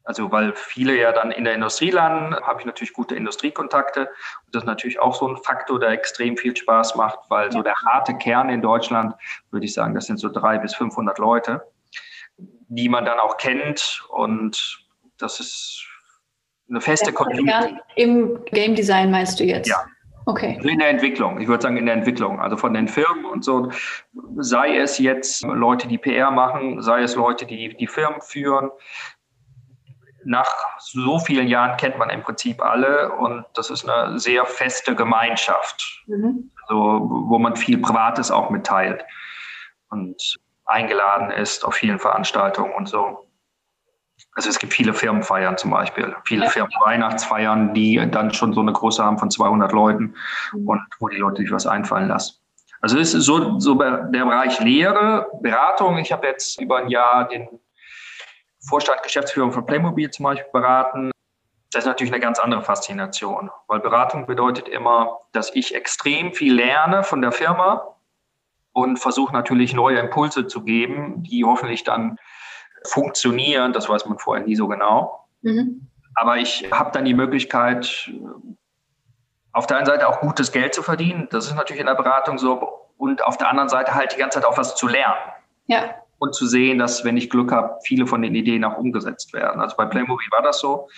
Also 0.08 0.32
weil 0.32 0.54
viele 0.56 0.98
ja 0.98 1.12
dann 1.12 1.32
in 1.32 1.44
der 1.44 1.54
Industrie 1.54 1.92
landen, 1.92 2.36
habe 2.36 2.60
ich 2.60 2.66
natürlich 2.66 2.94
gute 2.94 3.16
Industriekontakte. 3.16 4.02
Und 4.02 4.56
das 4.56 4.64
ist 4.64 4.68
natürlich 4.68 5.00
auch 5.00 5.14
so 5.14 5.28
ein 5.28 5.38
Faktor, 5.38 5.80
der 5.80 5.90
extrem 5.90 6.38
viel 6.38 6.56
Spaß 6.56 6.96
macht, 6.96 7.20
weil 7.30 7.52
so 7.52 7.62
der 7.62 7.76
harte 7.76 8.16
Kern 8.16 8.50
in 8.50 8.62
Deutschland, 8.62 9.14
würde 9.52 9.66
ich 9.66 9.74
sagen, 9.74 9.94
das 9.94 10.06
sind 10.06 10.20
so 10.20 10.30
drei 10.30 10.58
bis 10.58 10.74
500 10.76 11.18
Leute 11.20 11.62
die 12.70 12.90
man 12.90 13.06
dann 13.06 13.20
auch 13.20 13.38
kennt. 13.38 14.04
Und 14.10 14.86
das 15.18 15.40
ist 15.40 15.86
eine 16.70 16.82
feste 16.82 17.14
Community. 17.14 17.76
Im 17.96 18.44
Game 18.46 18.76
Design 18.76 19.12
meinst 19.12 19.40
du 19.40 19.44
jetzt? 19.44 19.70
Ja. 19.70 19.86
Okay. 20.26 20.56
Also 20.58 20.68
in 20.68 20.80
der 20.80 20.90
Entwicklung, 20.90 21.40
ich 21.40 21.48
würde 21.48 21.64
sagen 21.64 21.78
in 21.78 21.86
der 21.86 21.96
Entwicklung, 21.96 22.42
also 22.42 22.58
von 22.58 22.74
den 22.74 22.90
Firmen 22.90 23.24
und 23.24 23.46
so, 23.46 23.72
sei 24.36 24.78
es 24.78 24.98
jetzt 24.98 25.42
Leute, 25.44 25.88
die 25.88 25.98
PR 25.98 26.32
machen, 26.32 26.82
sei 26.82 27.02
es 27.02 27.16
Leute, 27.16 27.46
die 27.46 27.78
die 27.78 27.88
Firmen 27.88 28.20
führen. 28.20 28.70
Nach 30.30 30.50
so 30.80 31.20
vielen 31.20 31.48
Jahren 31.48 31.78
kennt 31.78 31.98
man 31.98 32.10
im 32.10 32.22
Prinzip 32.22 32.62
alle 32.62 33.14
und 33.14 33.46
das 33.54 33.70
ist 33.70 33.88
eine 33.88 34.20
sehr 34.20 34.46
feste 34.46 34.94
Gemeinschaft, 34.94 36.04
mhm. 36.06 36.52
also, 36.64 37.08
wo 37.30 37.40
man 37.40 37.56
viel 37.56 37.78
Privates 37.78 38.30
auch 38.30 38.50
mitteilt. 38.50 39.06
Und 39.90 40.38
eingeladen 40.66 41.32
ist 41.32 41.64
auf 41.64 41.76
vielen 41.76 41.98
Veranstaltungen 41.98 42.74
und 42.74 42.90
so. 42.90 43.26
Also 44.34 44.50
es 44.50 44.60
gibt 44.60 44.74
viele 44.74 44.94
Firmenfeiern 44.94 45.58
zum 45.58 45.72
Beispiel, 45.72 46.14
viele 46.26 46.44
ja. 46.44 46.50
Firmenweihnachtsfeiern, 46.50 47.74
die 47.74 48.06
dann 48.12 48.34
schon 48.34 48.54
so 48.54 48.60
eine 48.60 48.74
Größe 48.74 49.02
haben 49.02 49.18
von 49.18 49.32
200 49.32 49.72
Leuten 49.72 50.14
mhm. 50.52 50.68
und 50.68 50.82
wo 51.00 51.08
die 51.08 51.18
Leute 51.18 51.42
sich 51.42 51.52
was 51.52 51.66
einfallen 51.66 52.10
lassen. 52.10 52.36
Also 52.82 53.00
es 53.00 53.14
ist 53.14 53.24
so, 53.24 53.60
so 53.60 53.76
der 53.76 54.26
Bereich 54.26 54.60
Lehre, 54.60 55.28
Beratung. 55.42 55.98
Ich 56.00 56.12
habe 56.12 56.28
jetzt 56.28 56.60
über 56.62 56.80
ein 56.80 56.90
Jahr 56.90 57.30
den 57.30 57.48
Vorstand 58.68 59.04
Geschäftsführung 59.04 59.52
von 59.52 59.66
Playmobil 59.66 60.10
zum 60.12 60.24
Beispiel 60.24 60.52
beraten. 60.52 61.12
Das 61.72 61.84
ist 61.84 61.88
natürlich 61.88 62.14
eine 62.14 62.22
ganz 62.22 62.40
andere 62.40 62.62
Faszination, 62.62 63.50
weil 63.68 63.80
Beratung 63.80 64.26
bedeutet 64.26 64.68
immer, 64.70 65.20
dass 65.32 65.54
ich 65.54 65.76
extrem 65.76 66.34
viel 66.34 66.54
lerne 66.54 67.04
von 67.04 67.22
der 67.22 67.32
Firma, 67.32 67.98
und 68.78 68.98
versuche 68.98 69.34
natürlich 69.34 69.74
neue 69.74 69.98
Impulse 69.98 70.46
zu 70.46 70.62
geben, 70.64 71.24
die 71.24 71.44
hoffentlich 71.44 71.84
dann 71.84 72.20
funktionieren. 72.86 73.74
Das 73.74 73.90
weiß 73.90 74.06
man 74.06 74.20
vorher 74.20 74.46
nie 74.46 74.56
so 74.56 74.68
genau. 74.68 75.28
Mhm. 75.42 75.88
Aber 76.14 76.38
ich 76.38 76.70
habe 76.72 76.92
dann 76.92 77.04
die 77.04 77.16
Möglichkeit, 77.16 78.12
auf 79.52 79.66
der 79.66 79.78
einen 79.78 79.88
Seite 79.88 80.08
auch 80.08 80.20
gutes 80.20 80.52
Geld 80.52 80.76
zu 80.76 80.84
verdienen. 80.84 81.28
Das 81.32 81.48
ist 81.48 81.56
natürlich 81.56 81.80
in 81.80 81.88
der 81.88 81.96
Beratung 81.96 82.38
so. 82.38 82.86
Und 82.98 83.26
auf 83.26 83.38
der 83.38 83.50
anderen 83.50 83.68
Seite 83.68 83.96
halt 83.96 84.14
die 84.14 84.20
ganze 84.20 84.40
Zeit 84.40 84.48
auch 84.48 84.60
was 84.60 84.76
zu 84.76 84.88
lernen. 84.88 85.32
Ja. 85.66 85.96
Und 86.20 86.34
zu 86.34 86.48
sehen, 86.48 86.80
dass, 86.80 87.06
wenn 87.06 87.18
ich 87.18 87.30
Glück 87.30 87.52
habe, 87.52 87.78
viele 87.84 88.08
von 88.08 88.22
den 88.22 88.34
Ideen 88.34 88.64
auch 88.64 88.78
umgesetzt 88.78 89.34
werden. 89.34 89.62
Also 89.62 89.76
bei 89.78 89.86
Playmobil 89.86 90.28
war 90.32 90.42
das 90.42 90.60
so. 90.60 90.90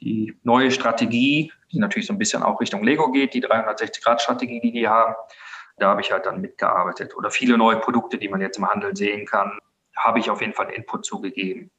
Die 0.00 0.38
neue 0.44 0.70
Strategie, 0.70 1.52
die 1.72 1.78
natürlich 1.78 2.06
so 2.06 2.12
ein 2.12 2.18
bisschen 2.18 2.42
auch 2.42 2.60
Richtung 2.60 2.84
Lego 2.84 3.10
geht, 3.10 3.34
die 3.34 3.44
360-Grad-Strategie, 3.44 4.60
die 4.60 4.72
die 4.72 4.88
haben, 4.88 5.14
da 5.78 5.88
habe 5.88 6.00
ich 6.00 6.12
halt 6.12 6.26
dann 6.26 6.40
mitgearbeitet. 6.40 7.16
Oder 7.16 7.30
viele 7.30 7.58
neue 7.58 7.76
Produkte, 7.76 8.18
die 8.18 8.28
man 8.28 8.40
jetzt 8.40 8.58
im 8.58 8.68
Handel 8.68 8.96
sehen 8.96 9.26
kann, 9.26 9.58
habe 9.96 10.20
ich 10.20 10.30
auf 10.30 10.40
jeden 10.40 10.54
Fall 10.54 10.70
Input 10.70 11.04
zugegeben. 11.04 11.70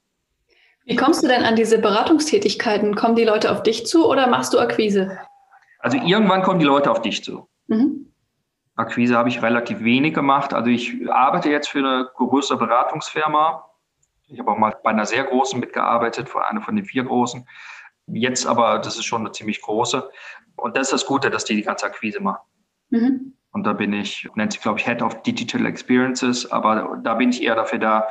Wie 0.86 0.95
kommst 0.95 1.24
du 1.24 1.27
denn 1.27 1.43
an 1.43 1.55
diese 1.55 1.79
Beratungstätigkeiten? 1.79 2.95
Kommen 2.95 3.15
die 3.15 3.24
Leute 3.24 3.51
auf 3.51 3.63
dich 3.63 3.86
zu 3.86 4.07
oder 4.10 4.27
machst 4.27 4.53
du 4.53 4.60
Akquise? 4.60 5.17
Also 5.79 5.98
irgendwann 5.98 6.41
kommen 6.43 6.60
die 6.60 6.65
Leute 6.65 6.91
auf 6.91 7.01
dich 7.01 7.24
zu. 7.24 7.48
Mhm. 7.67 8.11
Akquise 8.81 9.17
habe 9.17 9.29
ich 9.29 9.41
relativ 9.41 9.83
wenig 9.83 10.13
gemacht. 10.13 10.53
Also 10.53 10.69
ich 10.69 11.09
arbeite 11.09 11.50
jetzt 11.50 11.69
für 11.69 11.79
eine 11.79 12.09
größere 12.15 12.57
Beratungsfirma. 12.57 13.69
Ich 14.27 14.39
habe 14.39 14.51
auch 14.51 14.57
mal 14.57 14.75
bei 14.83 14.91
einer 14.91 15.05
sehr 15.05 15.23
großen 15.23 15.59
mitgearbeitet, 15.59 16.29
für 16.29 16.47
eine 16.47 16.61
von 16.61 16.75
den 16.75 16.85
vier 16.85 17.03
großen. 17.03 17.47
Jetzt 18.07 18.45
aber, 18.45 18.79
das 18.79 18.97
ist 18.97 19.05
schon 19.05 19.21
eine 19.21 19.31
ziemlich 19.31 19.61
große. 19.61 20.09
Und 20.55 20.75
das 20.75 20.88
ist 20.88 20.93
das 20.93 21.05
Gute, 21.05 21.29
dass 21.29 21.45
die 21.45 21.55
die 21.55 21.63
ganze 21.63 21.85
Akquise 21.85 22.19
machen. 22.19 22.45
Mhm. 22.89 23.33
Und 23.51 23.63
da 23.63 23.73
bin 23.73 23.93
ich, 23.93 24.29
nennt 24.35 24.53
sich, 24.53 24.61
glaube 24.61 24.79
ich, 24.79 24.85
Head 24.85 25.01
of 25.01 25.21
Digital 25.23 25.65
Experiences, 25.65 26.50
aber 26.51 27.00
da 27.03 27.15
bin 27.15 27.29
ich 27.29 27.43
eher 27.43 27.55
dafür 27.55 27.79
da, 27.79 28.07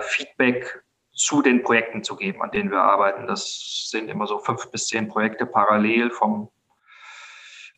Feedback 0.00 0.82
zu 1.12 1.42
den 1.42 1.62
Projekten 1.62 2.04
zu 2.04 2.16
geben, 2.16 2.42
an 2.42 2.50
denen 2.50 2.70
wir 2.70 2.82
arbeiten. 2.82 3.26
Das 3.26 3.88
sind 3.90 4.08
immer 4.08 4.26
so 4.26 4.38
fünf 4.38 4.70
bis 4.70 4.88
zehn 4.88 5.08
Projekte 5.08 5.46
parallel 5.46 6.10
vom 6.10 6.50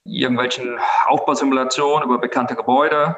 irgendwelchen 0.05 0.79
Aufbausimulationen 1.07 2.05
über 2.05 2.19
bekannte 2.19 2.55
Gebäude. 2.55 3.17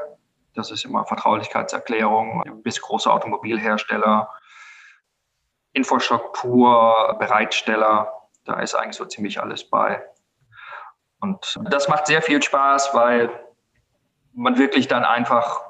Das 0.55 0.71
ist 0.71 0.85
immer 0.85 1.05
Vertraulichkeitserklärung 1.07 2.63
bis 2.63 2.81
große 2.81 3.11
Automobilhersteller, 3.11 4.29
Infrastruktur, 5.73 7.17
Bereitsteller. 7.19 8.13
Da 8.45 8.61
ist 8.61 8.75
eigentlich 8.75 8.97
so 8.97 9.05
ziemlich 9.05 9.41
alles 9.41 9.69
bei. 9.69 10.05
Und 11.21 11.61
das 11.71 11.89
macht 11.89 12.07
sehr 12.07 12.23
viel 12.23 12.43
Spaß, 12.43 12.95
weil 12.95 13.31
man 14.33 14.59
wirklich 14.59 14.89
dann 14.89 15.05
einfach 15.05 15.61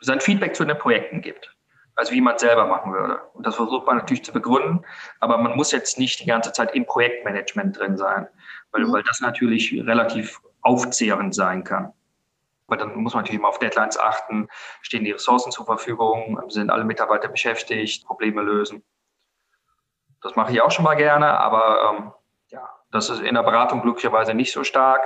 sein 0.00 0.20
Feedback 0.20 0.56
zu 0.56 0.64
den 0.64 0.78
Projekten 0.78 1.20
gibt. 1.20 1.54
Also 1.94 2.12
wie 2.12 2.20
man 2.20 2.36
es 2.36 2.40
selber 2.40 2.66
machen 2.66 2.92
würde. 2.92 3.20
Und 3.34 3.46
das 3.46 3.56
versucht 3.56 3.86
man 3.86 3.98
natürlich 3.98 4.24
zu 4.24 4.32
begründen, 4.32 4.86
aber 5.18 5.36
man 5.36 5.54
muss 5.54 5.70
jetzt 5.70 5.98
nicht 5.98 6.20
die 6.20 6.26
ganze 6.26 6.52
Zeit 6.52 6.74
im 6.74 6.86
Projektmanagement 6.86 7.78
drin 7.78 7.98
sein, 7.98 8.26
weil, 8.72 8.84
mhm. 8.84 8.92
weil 8.92 9.02
das 9.02 9.20
natürlich 9.20 9.72
relativ 9.72 10.40
aufzehrend 10.62 11.34
sein 11.34 11.64
kann. 11.64 11.92
Weil 12.66 12.78
dann 12.78 12.94
muss 12.96 13.14
man 13.14 13.22
natürlich 13.22 13.40
immer 13.40 13.48
auf 13.48 13.58
Deadlines 13.58 13.98
achten, 13.98 14.48
stehen 14.82 15.04
die 15.04 15.10
Ressourcen 15.10 15.50
zur 15.50 15.66
Verfügung, 15.66 16.40
sind 16.48 16.70
alle 16.70 16.84
Mitarbeiter 16.84 17.28
beschäftigt, 17.28 18.06
Probleme 18.06 18.42
lösen. 18.42 18.84
Das 20.22 20.36
mache 20.36 20.52
ich 20.52 20.60
auch 20.60 20.70
schon 20.70 20.84
mal 20.84 20.94
gerne, 20.94 21.38
aber 21.38 21.96
ähm, 21.98 22.12
ja, 22.48 22.68
das 22.92 23.10
ist 23.10 23.22
in 23.22 23.34
der 23.34 23.42
Beratung 23.42 23.82
glücklicherweise 23.82 24.34
nicht 24.34 24.52
so 24.52 24.64
stark. 24.64 25.00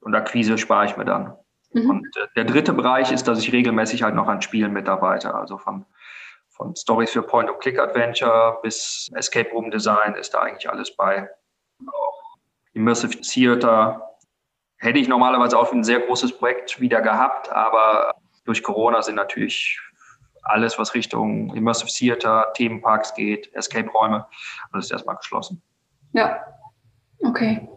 Und 0.00 0.14
Akquise 0.14 0.58
spare 0.58 0.86
ich 0.86 0.96
mir 0.96 1.04
dann. 1.04 1.36
Mhm. 1.72 1.90
Und 1.90 2.16
äh, 2.16 2.26
der 2.36 2.44
dritte 2.44 2.72
Bereich 2.72 3.12
ist, 3.12 3.28
dass 3.28 3.38
ich 3.38 3.52
regelmäßig 3.52 4.02
halt 4.02 4.14
noch 4.14 4.26
an 4.26 4.42
Spielen 4.42 4.72
mitarbeite. 4.72 5.34
Also 5.34 5.58
von, 5.58 5.86
von 6.48 6.74
Stories 6.74 7.12
für 7.12 7.22
Point-and-Click-Adventure 7.22 8.58
bis 8.62 9.10
Escape 9.14 9.50
Room 9.50 9.70
Design 9.70 10.14
ist 10.14 10.34
da 10.34 10.40
eigentlich 10.40 10.68
alles 10.68 10.96
bei. 10.96 11.28
Auch 11.86 12.21
Immersive 12.74 13.20
Theater 13.20 14.16
hätte 14.78 14.98
ich 14.98 15.08
normalerweise 15.08 15.58
auch 15.58 15.72
ein 15.72 15.84
sehr 15.84 16.00
großes 16.00 16.38
Projekt 16.38 16.80
wieder 16.80 17.00
gehabt, 17.00 17.50
aber 17.52 18.14
durch 18.44 18.62
Corona 18.62 19.02
sind 19.02 19.14
natürlich 19.14 19.80
alles, 20.42 20.78
was 20.78 20.94
Richtung 20.94 21.54
Immersive 21.54 21.90
Theater, 21.90 22.52
Themenparks 22.54 23.14
geht, 23.14 23.52
Escape-Räume, 23.54 24.26
alles 24.72 24.86
ist 24.86 24.92
erstmal 24.92 25.16
geschlossen. 25.16 25.62
Ja, 26.12 26.44
okay. 27.20 27.68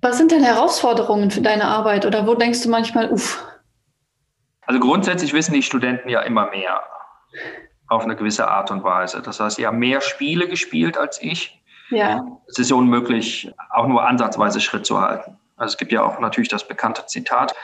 Was 0.00 0.18
sind 0.18 0.32
denn 0.32 0.42
Herausforderungen 0.42 1.30
für 1.30 1.42
deine 1.42 1.64
Arbeit 1.64 2.06
oder 2.06 2.26
wo 2.26 2.34
denkst 2.34 2.62
du 2.62 2.70
manchmal, 2.70 3.10
uff? 3.12 3.46
Also 4.62 4.80
grundsätzlich 4.80 5.32
wissen 5.32 5.54
die 5.54 5.62
Studenten 5.62 6.08
ja 6.08 6.22
immer 6.22 6.50
mehr 6.50 6.82
auf 7.88 8.04
eine 8.04 8.16
gewisse 8.16 8.48
Art 8.48 8.70
und 8.70 8.82
Weise. 8.84 9.22
Das 9.22 9.38
heißt, 9.38 9.56
sie 9.56 9.66
haben 9.66 9.78
mehr 9.78 10.00
Spiele 10.00 10.48
gespielt 10.48 10.96
als 10.96 11.22
ich. 11.22 11.61
Ja. 11.92 12.24
Es 12.48 12.58
ist 12.58 12.72
unmöglich, 12.72 13.52
auch 13.70 13.86
nur 13.86 14.06
ansatzweise 14.06 14.60
Schritt 14.60 14.86
zu 14.86 15.00
halten. 15.00 15.38
Also 15.56 15.72
es 15.72 15.78
gibt 15.78 15.92
ja 15.92 16.02
auch 16.02 16.18
natürlich 16.18 16.48
das 16.48 16.66
bekannte 16.66 17.06
Zitat, 17.06 17.54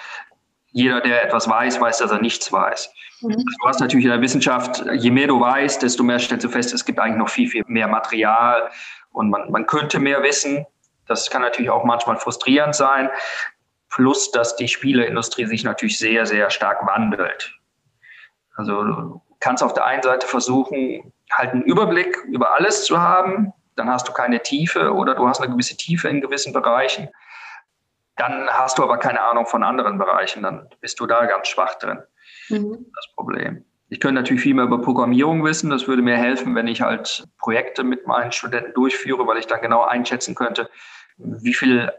jeder, 0.70 1.00
der 1.00 1.24
etwas 1.24 1.48
weiß, 1.48 1.80
weiß, 1.80 1.98
dass 1.98 2.10
er 2.10 2.20
nichts 2.20 2.52
weiß. 2.52 2.92
Mhm. 3.22 3.30
Also 3.30 3.44
du 3.60 3.68
hast 3.68 3.80
natürlich 3.80 4.04
in 4.04 4.12
der 4.12 4.20
Wissenschaft, 4.20 4.84
je 4.92 5.10
mehr 5.10 5.26
du 5.26 5.40
weißt, 5.40 5.82
desto 5.82 6.02
mehr 6.02 6.18
stellst 6.18 6.44
du 6.44 6.48
fest, 6.48 6.72
es 6.72 6.84
gibt 6.84 6.98
eigentlich 6.98 7.18
noch 7.18 7.28
viel, 7.28 7.48
viel 7.48 7.64
mehr 7.66 7.88
Material 7.88 8.70
und 9.12 9.30
man, 9.30 9.50
man 9.50 9.66
könnte 9.66 9.98
mehr 9.98 10.22
wissen. 10.22 10.66
Das 11.06 11.30
kann 11.30 11.42
natürlich 11.42 11.70
auch 11.70 11.84
manchmal 11.84 12.18
frustrierend 12.18 12.74
sein. 12.74 13.08
Plus, 13.88 14.30
dass 14.30 14.56
die 14.56 14.68
Spieleindustrie 14.68 15.46
sich 15.46 15.64
natürlich 15.64 15.98
sehr, 15.98 16.26
sehr 16.26 16.50
stark 16.50 16.86
wandelt. 16.86 17.54
Also 18.56 18.84
du 18.84 19.22
kannst 19.40 19.62
auf 19.62 19.72
der 19.72 19.86
einen 19.86 20.02
Seite 20.02 20.26
versuchen, 20.26 21.12
halt 21.32 21.52
einen 21.52 21.62
Überblick 21.62 22.18
über 22.26 22.54
alles 22.54 22.84
zu 22.84 23.00
haben. 23.00 23.52
Dann 23.78 23.88
hast 23.88 24.08
du 24.08 24.12
keine 24.12 24.42
Tiefe 24.42 24.92
oder 24.92 25.14
du 25.14 25.28
hast 25.28 25.40
eine 25.40 25.50
gewisse 25.50 25.76
Tiefe 25.76 26.08
in 26.08 26.20
gewissen 26.20 26.52
Bereichen. 26.52 27.08
Dann 28.16 28.48
hast 28.48 28.78
du 28.78 28.82
aber 28.82 28.98
keine 28.98 29.20
Ahnung 29.22 29.46
von 29.46 29.62
anderen 29.62 29.98
Bereichen. 29.98 30.42
Dann 30.42 30.68
bist 30.80 30.98
du 31.00 31.06
da 31.06 31.26
ganz 31.26 31.48
schwach 31.48 31.76
drin. 31.76 32.02
Mhm. 32.48 32.86
Das 32.94 33.06
Problem. 33.14 33.64
Ich 33.90 34.00
könnte 34.00 34.16
natürlich 34.16 34.42
viel 34.42 34.54
mehr 34.54 34.64
über 34.64 34.82
Programmierung 34.82 35.44
wissen. 35.44 35.70
Das 35.70 35.86
würde 35.86 36.02
mir 36.02 36.16
helfen, 36.16 36.54
wenn 36.54 36.66
ich 36.66 36.82
halt 36.82 37.24
Projekte 37.38 37.84
mit 37.84 38.06
meinen 38.06 38.32
Studenten 38.32 38.74
durchführe, 38.74 39.26
weil 39.26 39.38
ich 39.38 39.46
dann 39.46 39.62
genau 39.62 39.84
einschätzen 39.84 40.34
könnte, 40.34 40.68
wie 41.16 41.54
viel 41.54 41.90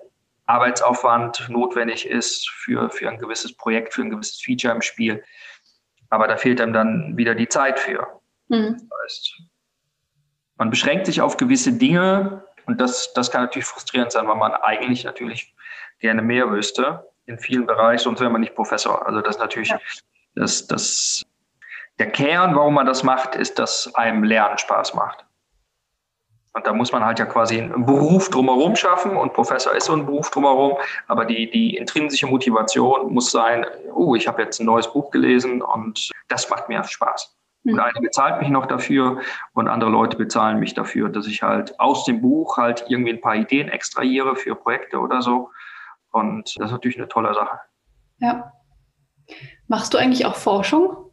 Arbeitsaufwand 0.46 1.48
notwendig 1.50 2.08
ist 2.08 2.50
für, 2.50 2.90
für 2.90 3.10
ein 3.10 3.20
gewisses 3.20 3.56
Projekt, 3.56 3.94
für 3.94 4.02
ein 4.02 4.10
gewisses 4.10 4.42
Feature 4.42 4.74
im 4.74 4.82
Spiel. 4.82 5.24
Aber 6.10 6.28
da 6.28 6.38
fehlt 6.38 6.60
einem 6.60 6.74
dann 6.74 7.18
wieder 7.18 7.36
die 7.36 7.48
Zeit 7.48 7.80
für. 7.80 8.08
Mhm. 8.50 8.78
Das 8.78 9.00
heißt, 9.04 9.42
man 10.60 10.70
beschränkt 10.70 11.08
sich 11.08 11.22
auf 11.22 11.38
gewisse 11.38 11.74
Dinge 11.74 12.44
und 12.68 12.80
das, 12.80 13.14
das 13.14 13.32
kann 13.32 13.42
natürlich 13.42 13.66
frustrierend 13.66 14.12
sein, 14.12 14.28
weil 14.28 14.36
man 14.36 14.54
eigentlich 14.54 15.06
natürlich 15.06 15.56
gerne 16.00 16.22
mehr 16.22 16.52
wüsste 16.52 17.08
in 17.26 17.40
vielen 17.40 17.66
Bereichen, 17.66 18.04
sonst 18.04 18.20
wäre 18.20 18.30
man 18.30 18.42
nicht 18.42 18.56
Professor. 18.56 19.06
Also 19.08 19.22
das 19.22 19.38
ist 19.38 19.42
natürlich 19.42 19.70
ja. 19.70 19.80
das, 20.36 20.68
das, 20.68 21.26
der 21.98 22.12
Kern, 22.12 22.56
warum 22.56 22.74
man 22.74 22.86
das 22.86 23.04
macht, 23.04 23.36
ist, 23.36 23.58
dass 23.58 23.94
einem 23.96 24.24
Lernen 24.24 24.58
Spaß 24.58 24.94
macht. 24.94 25.26
Und 26.54 26.66
da 26.68 26.74
muss 26.74 26.92
man 26.92 27.06
halt 27.06 27.20
ja 27.20 27.26
quasi 27.26 27.62
einen 27.62 27.86
Beruf 27.86 28.30
drumherum 28.30 28.76
schaffen 28.76 29.16
und 29.16 29.34
Professor 29.34 29.74
ist 29.74 29.86
so 29.86 29.94
ein 29.94 30.06
Beruf 30.06 30.30
drumherum, 30.30 30.78
aber 31.08 31.24
die, 31.24 31.50
die 31.50 31.78
intrinsische 31.78 32.28
Motivation 32.28 33.14
muss 33.14 33.32
sein, 33.32 33.66
oh, 33.94 34.16
ich 34.16 34.28
habe 34.28 34.42
jetzt 34.42 34.60
ein 34.60 34.66
neues 34.66 34.92
Buch 34.92 35.10
gelesen 35.12 35.62
und 35.62 36.10
das 36.28 36.50
macht 36.50 36.68
mir 36.68 36.84
Spaß. 36.84 37.39
Und 37.66 37.74
mhm. 37.74 37.80
einer 37.80 38.02
bezahlt 38.02 38.42
mich 38.42 38.50
noch 38.50 38.66
dafür 38.66 39.20
und 39.54 39.68
andere 39.68 39.90
Leute 39.90 40.18
bezahlen 40.18 40.60
mich 40.60 40.74
dafür, 40.74 41.10
dass 41.10 41.28
ich 41.28 41.44
halt 41.44 41.80
aus 41.80 42.06
dem 42.06 42.22
Buch 42.22 42.58
halt 42.58 42.86
irgendwie 42.88 43.14
ein 43.14 43.22
paar 43.22 43.36
Ideen 43.36 43.70
extrahiere 43.70 44.36
für 44.36 44.56
Projekte 44.56 45.00
oder 45.00 45.22
so. 45.22 45.50
Und 46.12 46.56
das 46.58 46.68
ist 46.68 46.72
natürlich 46.72 46.98
eine 46.98 47.08
tolle 47.08 47.34
Sache. 47.34 47.60
Ja. 48.20 48.54
Machst 49.68 49.94
du 49.94 49.98
eigentlich 49.98 50.26
auch 50.26 50.36
Forschung? 50.36 51.10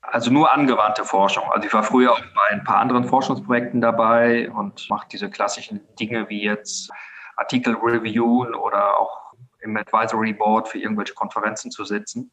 Also 0.00 0.30
nur 0.30 0.52
angewandte 0.52 1.04
Forschung. 1.04 1.44
Also 1.52 1.66
ich 1.66 1.74
war 1.74 1.82
früher 1.82 2.12
auch 2.12 2.20
bei 2.20 2.50
ein 2.50 2.64
paar 2.64 2.78
anderen 2.78 3.04
Forschungsprojekten 3.04 3.80
dabei 3.80 4.50
und 4.50 4.88
mache 4.90 5.06
diese 5.10 5.30
klassischen 5.30 5.80
Dinge 5.98 6.28
wie 6.28 6.42
jetzt 6.42 6.90
Artikel 7.36 7.74
reviewen 7.76 8.54
oder 8.54 8.98
auch 8.98 9.32
im 9.60 9.76
Advisory 9.76 10.32
Board 10.32 10.68
für 10.68 10.78
irgendwelche 10.78 11.14
Konferenzen 11.14 11.70
zu 11.70 11.84
sitzen. 11.84 12.32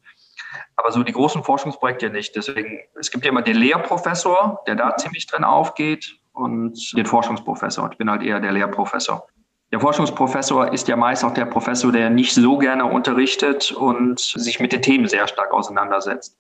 Aber 0.76 0.92
so 0.92 1.04
die 1.04 1.12
großen 1.12 1.44
Forschungsprojekte 1.44 2.10
nicht. 2.10 2.36
Deswegen, 2.36 2.80
es 3.00 3.12
gibt 3.12 3.26
ja 3.26 3.32
immer 3.32 3.42
den 3.42 3.58
Lehrprofessor, 3.58 4.64
der 4.68 4.76
da 4.76 4.96
ziemlich 4.98 5.28
drin 5.28 5.44
aufgeht 5.44 6.18
und 6.34 6.96
den 6.96 7.06
Forschungsprofessor. 7.06 7.90
Ich 7.92 7.98
bin 7.98 8.10
halt 8.10 8.24
eher 8.24 8.40
der 8.40 8.52
Lehrprofessor. 8.52 9.28
Der 9.72 9.80
Forschungsprofessor 9.80 10.74
ist 10.74 10.88
ja 10.88 10.96
meist 10.96 11.24
auch 11.24 11.34
der 11.34 11.46
Professor, 11.46 11.92
der 11.92 12.10
nicht 12.10 12.34
so 12.34 12.58
gerne 12.58 12.86
unterrichtet 12.86 13.72
und 13.72 14.20
sich 14.20 14.60
mit 14.60 14.72
den 14.72 14.82
Themen 14.82 15.08
sehr 15.08 15.28
stark 15.28 15.52
auseinandersetzt. 15.52 16.40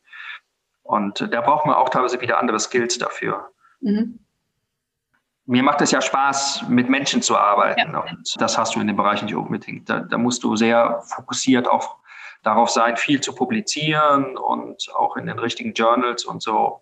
Und 0.81 1.31
da 1.31 1.41
braucht 1.41 1.67
man 1.67 1.75
auch 1.75 1.89
teilweise 1.89 2.19
wieder 2.21 2.39
andere 2.39 2.59
Skills 2.59 2.97
dafür. 2.97 3.51
Mhm. 3.81 4.19
Mir 5.45 5.63
macht 5.63 5.81
es 5.81 5.91
ja 5.91 6.01
Spaß, 6.01 6.65
mit 6.69 6.89
Menschen 6.89 7.21
zu 7.21 7.37
arbeiten. 7.37 7.93
Ja. 7.93 7.99
Und 7.99 8.35
das 8.39 8.57
hast 8.57 8.75
du 8.75 8.79
in 8.79 8.87
dem 8.87 8.95
Bereich 8.95 9.21
nicht 9.21 9.35
unbedingt. 9.35 9.89
Da, 9.89 9.99
da 9.99 10.17
musst 10.17 10.43
du 10.43 10.55
sehr 10.55 11.01
fokussiert 11.07 11.67
auf, 11.67 11.95
darauf 12.43 12.69
sein, 12.69 12.97
viel 12.97 13.21
zu 13.21 13.33
publizieren 13.35 14.37
und 14.37 14.93
auch 14.95 15.17
in 15.17 15.25
den 15.25 15.39
richtigen 15.39 15.73
Journals 15.73 16.25
und 16.25 16.41
so. 16.41 16.81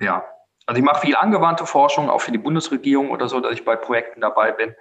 Ja, 0.00 0.24
also 0.66 0.78
ich 0.78 0.84
mache 0.84 1.00
viel 1.00 1.16
angewandte 1.16 1.66
Forschung, 1.66 2.10
auch 2.10 2.20
für 2.20 2.32
die 2.32 2.38
Bundesregierung 2.38 3.10
oder 3.10 3.28
so, 3.28 3.40
dass 3.40 3.52
ich 3.52 3.64
bei 3.64 3.76
Projekten 3.76 4.20
dabei 4.20 4.52
bin. 4.52 4.74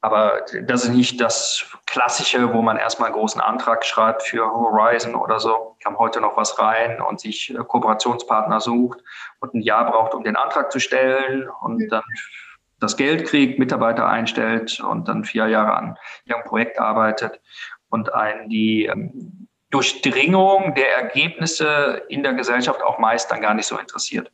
Aber 0.00 0.42
das 0.62 0.84
ist 0.84 0.90
nicht 0.90 1.20
das 1.20 1.76
Klassische, 1.86 2.52
wo 2.52 2.62
man 2.62 2.76
erstmal 2.76 3.08
einen 3.08 3.18
großen 3.18 3.40
Antrag 3.40 3.84
schreibt 3.84 4.22
für 4.22 4.48
Horizon 4.48 5.16
oder 5.16 5.40
so. 5.40 5.76
Kam 5.82 5.98
heute 5.98 6.20
noch 6.20 6.36
was 6.36 6.58
rein 6.60 7.00
und 7.00 7.18
sich 7.18 7.50
äh, 7.50 7.54
Kooperationspartner 7.54 8.60
sucht 8.60 9.00
und 9.40 9.54
ein 9.54 9.60
Jahr 9.60 9.90
braucht, 9.90 10.14
um 10.14 10.22
den 10.22 10.36
Antrag 10.36 10.70
zu 10.70 10.78
stellen 10.78 11.50
und 11.62 11.88
dann 11.88 12.04
das 12.78 12.96
Geld 12.96 13.26
kriegt, 13.26 13.58
Mitarbeiter 13.58 14.06
einstellt 14.06 14.78
und 14.78 15.08
dann 15.08 15.24
vier 15.24 15.48
Jahre 15.48 15.74
an 15.74 15.98
ihrem 16.26 16.44
Projekt 16.44 16.78
arbeitet 16.78 17.40
und 17.90 18.12
einen 18.12 18.48
die 18.48 18.86
ähm, 18.86 19.48
Durchdringung 19.70 20.74
der 20.74 20.96
Ergebnisse 20.96 22.02
in 22.08 22.22
der 22.22 22.34
Gesellschaft 22.34 22.82
auch 22.82 22.98
meist 22.98 23.30
dann 23.30 23.40
gar 23.40 23.54
nicht 23.54 23.66
so 23.66 23.76
interessiert. 23.78 24.30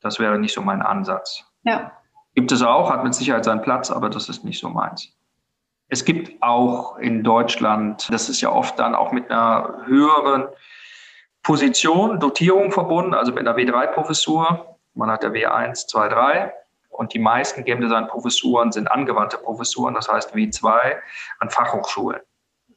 Das 0.00 0.18
wäre 0.18 0.38
nicht 0.38 0.52
so 0.52 0.60
mein 0.62 0.82
Ansatz. 0.82 1.44
Ja. 1.62 1.92
Gibt 2.34 2.52
es 2.52 2.62
auch, 2.62 2.90
hat 2.90 3.02
mit 3.04 3.14
Sicherheit 3.14 3.44
seinen 3.44 3.62
Platz, 3.62 3.90
aber 3.90 4.08
das 4.08 4.28
ist 4.28 4.44
nicht 4.44 4.60
so 4.60 4.68
meins. 4.68 5.16
Es 5.88 6.04
gibt 6.04 6.42
auch 6.42 6.98
in 6.98 7.24
Deutschland, 7.24 8.08
das 8.12 8.28
ist 8.28 8.40
ja 8.40 8.52
oft 8.52 8.78
dann 8.78 8.94
auch 8.94 9.10
mit 9.10 9.30
einer 9.30 9.82
höheren 9.86 10.46
Position, 11.42 12.20
Dotierung 12.20 12.70
verbunden, 12.70 13.14
also 13.14 13.32
mit 13.32 13.46
einer 13.46 13.56
W3-Professur. 13.56 14.76
Man 14.94 15.10
hat 15.10 15.22
der 15.22 15.32
W1, 15.32 15.88
2, 15.88 16.08
3. 16.08 16.52
Und 16.90 17.14
die 17.14 17.18
meisten 17.18 17.64
Game 17.64 17.80
Design-Professuren 17.80 18.72
sind 18.72 18.90
angewandte 18.90 19.38
Professuren, 19.38 19.94
das 19.94 20.08
heißt 20.08 20.34
W2 20.34 20.96
an 21.38 21.50
Fachhochschulen. 21.50 22.20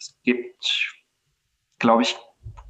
Es 0.04 0.20
gibt, 0.24 0.94
glaube 1.80 2.02
ich, 2.02 2.18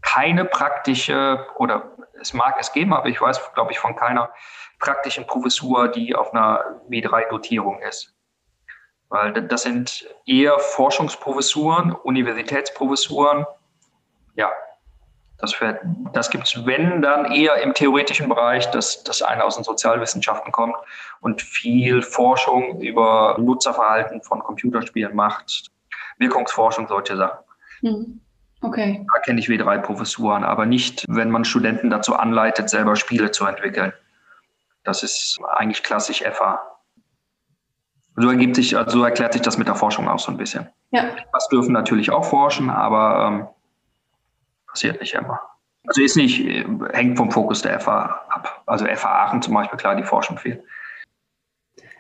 keine 0.03 0.45
praktische 0.45 1.47
oder 1.55 1.97
es 2.21 2.31
mag 2.33 2.57
es 2.59 2.71
geben, 2.71 2.93
aber 2.93 3.07
ich 3.07 3.19
weiß, 3.19 3.53
glaube 3.55 3.71
ich, 3.71 3.79
von 3.79 3.95
keiner 3.95 4.31
praktischen 4.77 5.25
Professur, 5.25 5.87
die 5.87 6.13
auf 6.13 6.31
einer 6.31 6.79
W3-Dotierung 6.89 7.81
ist. 7.81 8.13
Weil 9.09 9.33
das 9.33 9.63
sind 9.63 10.07
eher 10.27 10.59
Forschungsprofessuren, 10.59 11.93
Universitätsprofessuren. 11.93 13.47
Ja, 14.35 14.51
das, 15.39 15.55
das 16.13 16.29
gibt 16.29 16.45
es, 16.45 16.65
wenn, 16.67 17.01
dann 17.01 17.31
eher 17.31 17.55
im 17.63 17.73
theoretischen 17.73 18.29
Bereich, 18.29 18.69
dass, 18.69 19.03
dass 19.03 19.23
einer 19.23 19.45
aus 19.45 19.55
den 19.55 19.63
Sozialwissenschaften 19.63 20.51
kommt 20.51 20.75
und 21.19 21.41
viel 21.41 22.03
Forschung 22.03 22.79
über 22.79 23.37
Nutzerverhalten 23.39 24.21
von 24.21 24.43
Computerspielen 24.43 25.15
macht, 25.15 25.72
Wirkungsforschung, 26.23 26.87
solche 26.87 27.17
Sachen. 27.17 27.39
Mhm. 27.81 28.21
Okay. 28.61 29.05
Da 29.13 29.19
kenne 29.19 29.41
ich 29.41 29.47
W3-Professuren, 29.47 30.45
aber 30.45 30.65
nicht, 30.65 31.05
wenn 31.09 31.29
man 31.29 31.43
Studenten 31.43 31.89
dazu 31.89 32.15
anleitet, 32.15 32.69
selber 32.69 32.95
Spiele 32.95 33.31
zu 33.31 33.45
entwickeln. 33.45 33.91
Das 34.83 35.03
ist 35.03 35.39
eigentlich 35.55 35.83
klassisch 35.83 36.23
FA. 36.23 36.61
So 38.15 38.29
ergibt 38.29 38.55
sich, 38.55 38.77
also 38.77 38.99
so 38.99 39.03
erklärt 39.03 39.33
sich 39.33 39.41
das 39.41 39.57
mit 39.57 39.67
der 39.67 39.75
Forschung 39.75 40.07
auch 40.07 40.19
so 40.19 40.31
ein 40.31 40.37
bisschen. 40.37 40.69
Ja. 40.91 41.09
Was 41.33 41.49
dürfen 41.49 41.73
natürlich 41.73 42.11
auch 42.11 42.23
forschen, 42.23 42.69
aber 42.69 43.27
ähm, 43.27 43.47
passiert 44.67 45.01
nicht 45.01 45.13
immer. 45.13 45.41
Also 45.87 46.01
ist 46.01 46.15
nicht, 46.15 46.39
äh, 46.45 46.65
hängt 46.93 47.17
vom 47.17 47.31
Fokus 47.31 47.63
der 47.63 47.79
FA 47.79 48.21
ab. 48.29 48.63
Also 48.65 48.85
FA 48.85 49.25
Aachen 49.25 49.41
zum 49.41 49.53
Beispiel, 49.53 49.77
klar, 49.77 49.95
die 49.95 50.03
forschen 50.03 50.37
viel. 50.37 50.63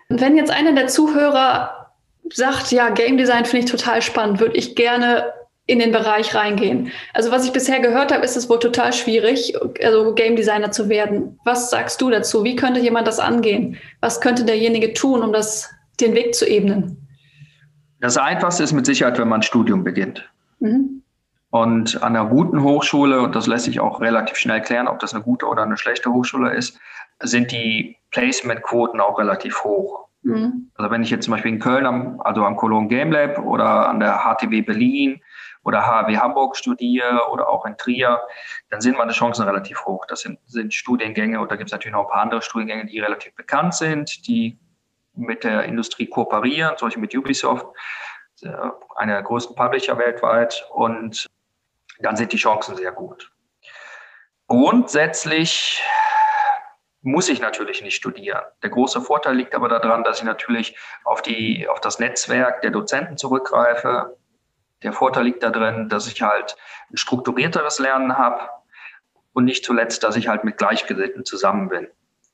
Und 0.09 0.21
wenn 0.21 0.37
jetzt 0.37 0.51
einer 0.51 0.73
der 0.73 0.87
Zuhörer 0.87 1.82
sagt, 2.33 2.71
ja, 2.71 2.89
Game 2.89 3.17
Design 3.17 3.45
finde 3.45 3.65
ich 3.65 3.71
total 3.71 4.01
spannend, 4.01 4.39
würde 4.39 4.57
ich 4.57 4.75
gerne 4.75 5.33
in 5.65 5.79
den 5.79 5.91
Bereich 5.91 6.35
reingehen. 6.35 6.91
Also 7.13 7.31
was 7.31 7.45
ich 7.45 7.53
bisher 7.53 7.79
gehört 7.79 8.11
habe, 8.11 8.25
ist 8.25 8.35
es 8.35 8.49
wohl 8.49 8.59
total 8.59 8.91
schwierig, 8.91 9.55
also 9.81 10.13
Game 10.13 10.35
Designer 10.35 10.71
zu 10.71 10.89
werden. 10.89 11.39
Was 11.45 11.69
sagst 11.69 12.01
du 12.01 12.09
dazu? 12.09 12.43
Wie 12.43 12.55
könnte 12.55 12.81
jemand 12.81 13.07
das 13.07 13.19
angehen? 13.19 13.77
Was 14.01 14.19
könnte 14.19 14.43
derjenige 14.43 14.93
tun, 14.93 15.21
um 15.21 15.31
das, 15.31 15.69
den 16.01 16.15
Weg 16.15 16.35
zu 16.35 16.45
ebnen? 16.45 17.07
Das 18.01 18.17
Einfachste 18.17 18.63
ist 18.63 18.73
mit 18.73 18.85
Sicherheit, 18.85 19.17
wenn 19.17 19.29
man 19.29 19.39
ein 19.39 19.43
Studium 19.43 19.85
beginnt. 19.85 20.29
Mhm. 20.59 21.03
Und 21.49 22.03
an 22.03 22.17
einer 22.17 22.27
guten 22.29 22.63
Hochschule, 22.63 23.21
und 23.21 23.35
das 23.35 23.47
lässt 23.47 23.65
sich 23.65 23.79
auch 23.79 24.01
relativ 24.01 24.37
schnell 24.37 24.59
klären, 24.59 24.87
ob 24.87 24.99
das 24.99 25.13
eine 25.13 25.23
gute 25.23 25.45
oder 25.45 25.63
eine 25.63 25.77
schlechte 25.77 26.11
Hochschule 26.11 26.51
ist, 26.53 26.77
sind 27.21 27.51
die 27.51 27.95
Placement-Quoten 28.11 28.99
auch 28.99 29.19
relativ 29.19 29.63
hoch. 29.63 30.07
Mhm. 30.23 30.71
Also 30.75 30.89
wenn 30.89 31.03
ich 31.03 31.09
jetzt 31.09 31.25
zum 31.25 31.33
Beispiel 31.33 31.51
in 31.51 31.59
Köln, 31.59 31.85
am, 31.85 32.19
also 32.21 32.45
am 32.45 32.55
Cologne 32.55 32.87
Game 32.87 33.11
Lab 33.11 33.39
oder 33.39 33.89
an 33.89 33.99
der 33.99 34.23
HTW 34.23 34.61
Berlin 34.61 35.21
oder 35.63 35.85
HW 35.85 36.17
Hamburg 36.17 36.55
studiere 36.55 37.29
oder 37.31 37.49
auch 37.49 37.65
in 37.65 37.77
Trier, 37.77 38.21
dann 38.69 38.81
sind 38.81 38.97
meine 38.97 39.11
Chancen 39.11 39.43
relativ 39.45 39.85
hoch. 39.85 40.05
Das 40.07 40.21
sind, 40.21 40.39
sind 40.45 40.73
Studiengänge 40.73 41.39
und 41.39 41.51
da 41.51 41.55
gibt 41.55 41.69
es 41.69 41.71
natürlich 41.71 41.93
noch 41.93 42.05
ein 42.05 42.09
paar 42.09 42.21
andere 42.21 42.41
Studiengänge, 42.41 42.85
die 42.85 42.99
relativ 42.99 43.35
bekannt 43.35 43.75
sind, 43.75 44.27
die 44.27 44.57
mit 45.15 45.43
der 45.43 45.63
Industrie 45.65 46.07
kooperieren, 46.07 46.75
solche 46.77 46.99
mit 46.99 47.15
Ubisoft, 47.15 47.67
einer 48.95 49.13
der 49.13 49.23
größten 49.23 49.55
Publisher 49.55 49.97
weltweit. 49.97 50.65
Und 50.71 51.27
dann 51.99 52.15
sind 52.15 52.33
die 52.33 52.37
Chancen 52.37 52.75
sehr 52.75 52.91
gut. 52.91 53.31
Grundsätzlich 54.47 55.83
muss 57.03 57.29
ich 57.29 57.41
natürlich 57.41 57.81
nicht 57.81 57.95
studieren. 57.95 58.41
Der 58.63 58.69
große 58.69 59.01
Vorteil 59.01 59.35
liegt 59.35 59.53
aber 59.53 59.67
daran, 59.67 60.03
dass 60.03 60.19
ich 60.19 60.23
natürlich 60.23 60.77
auf, 61.03 61.21
die, 61.21 61.67
auf 61.67 61.81
das 61.81 61.99
Netzwerk 61.99 62.61
der 62.61 62.71
Dozenten 62.71 63.17
zurückgreife. 63.17 64.17
Der 64.81 64.93
Vorteil 64.93 65.25
liegt 65.25 65.43
darin, 65.43 65.89
dass 65.89 66.07
ich 66.07 66.21
halt 66.21 66.55
ein 66.91 66.97
strukturierteres 66.97 67.79
Lernen 67.79 68.17
habe 68.17 68.49
und 69.33 69.45
nicht 69.45 69.65
zuletzt, 69.65 70.03
dass 70.03 70.15
ich 70.15 70.29
halt 70.29 70.45
mit 70.45 70.57
Gleichgesinnten 70.57 71.25
zusammen 71.25 71.69
bin. 71.69 71.87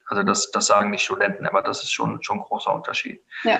Also 0.05 0.23
das, 0.23 0.51
das 0.51 0.67
sagen 0.67 0.91
die 0.91 0.99
Studenten, 0.99 1.47
aber 1.47 1.61
das 1.61 1.83
ist 1.83 1.91
schon, 1.91 2.21
schon 2.23 2.37
ein 2.37 2.43
großer 2.43 2.73
Unterschied. 2.73 3.21
Ja. 3.43 3.59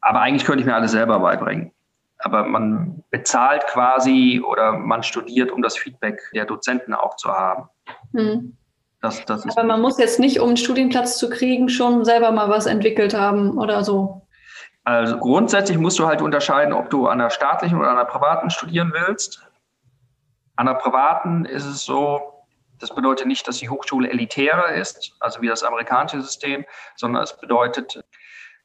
Aber 0.00 0.20
eigentlich 0.20 0.44
könnte 0.44 0.60
ich 0.60 0.66
mir 0.66 0.74
alles 0.74 0.92
selber 0.92 1.18
beibringen. 1.18 1.72
Aber 2.18 2.44
man 2.44 3.04
bezahlt 3.10 3.66
quasi 3.66 4.42
oder 4.46 4.72
man 4.72 5.02
studiert, 5.02 5.50
um 5.50 5.62
das 5.62 5.76
Feedback 5.76 6.20
der 6.34 6.46
Dozenten 6.46 6.94
auch 6.94 7.16
zu 7.16 7.30
haben. 7.30 7.68
Hm. 8.14 8.56
Das, 9.00 9.24
das 9.24 9.44
Aber 9.56 9.64
man 9.64 9.80
muss 9.80 9.98
jetzt 9.98 10.18
nicht, 10.18 10.40
um 10.40 10.48
einen 10.48 10.56
Studienplatz 10.56 11.18
zu 11.18 11.28
kriegen, 11.28 11.68
schon 11.68 12.04
selber 12.04 12.32
mal 12.32 12.48
was 12.48 12.66
entwickelt 12.66 13.14
haben 13.14 13.58
oder 13.58 13.84
so. 13.84 14.26
Also 14.84 15.18
grundsätzlich 15.18 15.78
musst 15.78 15.98
du 15.98 16.06
halt 16.06 16.22
unterscheiden, 16.22 16.72
ob 16.72 16.90
du 16.90 17.08
an 17.08 17.20
einer 17.20 17.30
staatlichen 17.30 17.78
oder 17.78 17.90
an 17.90 17.96
einer 17.96 18.06
privaten 18.06 18.50
studieren 18.50 18.92
willst. 18.94 19.44
An 20.54 20.68
einer 20.68 20.78
privaten 20.78 21.44
ist 21.44 21.66
es 21.66 21.84
so, 21.84 22.44
das 22.78 22.94
bedeutet 22.94 23.26
nicht, 23.26 23.46
dass 23.48 23.58
die 23.58 23.68
Hochschule 23.68 24.08
elitärer 24.08 24.74
ist, 24.74 25.16
also 25.20 25.40
wie 25.42 25.48
das 25.48 25.62
amerikanische 25.62 26.22
System, 26.22 26.64
sondern 26.94 27.22
es 27.22 27.36
bedeutet, 27.36 28.00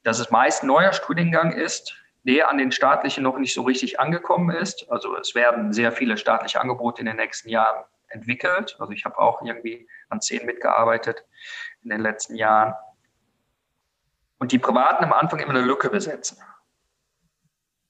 dass 0.03 0.19
es 0.19 0.31
meist 0.31 0.63
ein 0.63 0.67
neuer 0.67 0.93
Studiengang 0.93 1.53
ist, 1.53 1.95
der 2.23 2.49
an 2.49 2.57
den 2.57 2.71
staatlichen 2.71 3.23
noch 3.23 3.37
nicht 3.37 3.53
so 3.53 3.63
richtig 3.63 3.99
angekommen 3.99 4.55
ist. 4.55 4.89
Also 4.91 5.17
es 5.17 5.33
werden 5.33 5.73
sehr 5.73 5.91
viele 5.91 6.17
staatliche 6.17 6.61
Angebote 6.61 7.01
in 7.01 7.07
den 7.07 7.17
nächsten 7.17 7.49
Jahren 7.49 7.83
entwickelt. 8.11 8.75
Also 8.79 8.91
ich 8.93 9.05
habe 9.05 9.17
auch 9.17 9.41
irgendwie 9.41 9.87
an 10.09 10.21
zehn 10.21 10.45
mitgearbeitet 10.45 11.25
in 11.83 11.89
den 11.89 12.01
letzten 12.01 12.35
Jahren. 12.35 12.73
Und 14.39 14.51
die 14.51 14.59
Privaten 14.59 15.03
am 15.03 15.13
Anfang 15.13 15.39
immer 15.39 15.51
eine 15.51 15.61
Lücke 15.61 15.89
besetzen. 15.89 16.37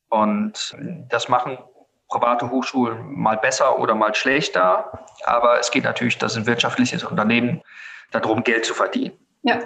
Und 0.09 0.75
das 1.09 1.29
machen 1.29 1.57
private 2.09 2.49
Hochschulen 2.49 3.17
mal 3.17 3.37
besser 3.37 3.79
oder 3.79 3.95
mal 3.95 4.13
schlechter. 4.13 5.05
Aber 5.23 5.59
es 5.59 5.71
geht 5.71 5.85
natürlich, 5.85 6.17
das 6.17 6.33
ist 6.33 6.39
ein 6.39 6.45
wirtschaftliches 6.45 7.03
Unternehmen, 7.03 7.61
darum, 8.11 8.43
Geld 8.43 8.65
zu 8.65 8.73
verdienen. 8.73 9.17
Ja. 9.43 9.59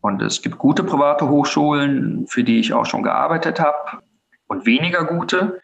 Und 0.00 0.22
es 0.22 0.42
gibt 0.42 0.58
gute 0.58 0.82
private 0.82 1.28
Hochschulen, 1.28 2.26
für 2.26 2.42
die 2.42 2.58
ich 2.58 2.72
auch 2.72 2.86
schon 2.86 3.02
gearbeitet 3.02 3.60
habe, 3.60 4.02
und 4.46 4.66
weniger 4.66 5.04
gute. 5.04 5.62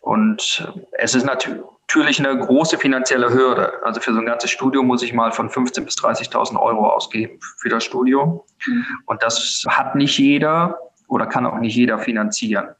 Und 0.00 0.68
es 0.92 1.14
ist 1.14 1.24
natürlich 1.24 1.62
eine 2.02 2.38
große 2.38 2.78
finanzielle 2.78 3.32
Hürde. 3.32 3.80
Also 3.82 4.00
für 4.00 4.12
so 4.12 4.20
ein 4.20 4.26
ganzes 4.26 4.50
Studium 4.50 4.86
muss 4.86 5.02
ich 5.02 5.12
mal 5.12 5.32
von 5.32 5.50
15.000 5.50 5.84
bis 5.84 5.94
30.000 5.96 6.60
Euro 6.60 6.88
ausgeben 6.88 7.38
für 7.58 7.68
das 7.68 7.84
Studium. 7.84 8.40
Mhm. 8.66 8.86
Und 9.06 9.22
das 9.22 9.64
hat 9.68 9.94
nicht 9.94 10.18
jeder 10.18 10.78
oder 11.08 11.26
kann 11.26 11.46
auch 11.46 11.58
nicht 11.58 11.76
jeder 11.76 11.98
finanzieren. 11.98 12.74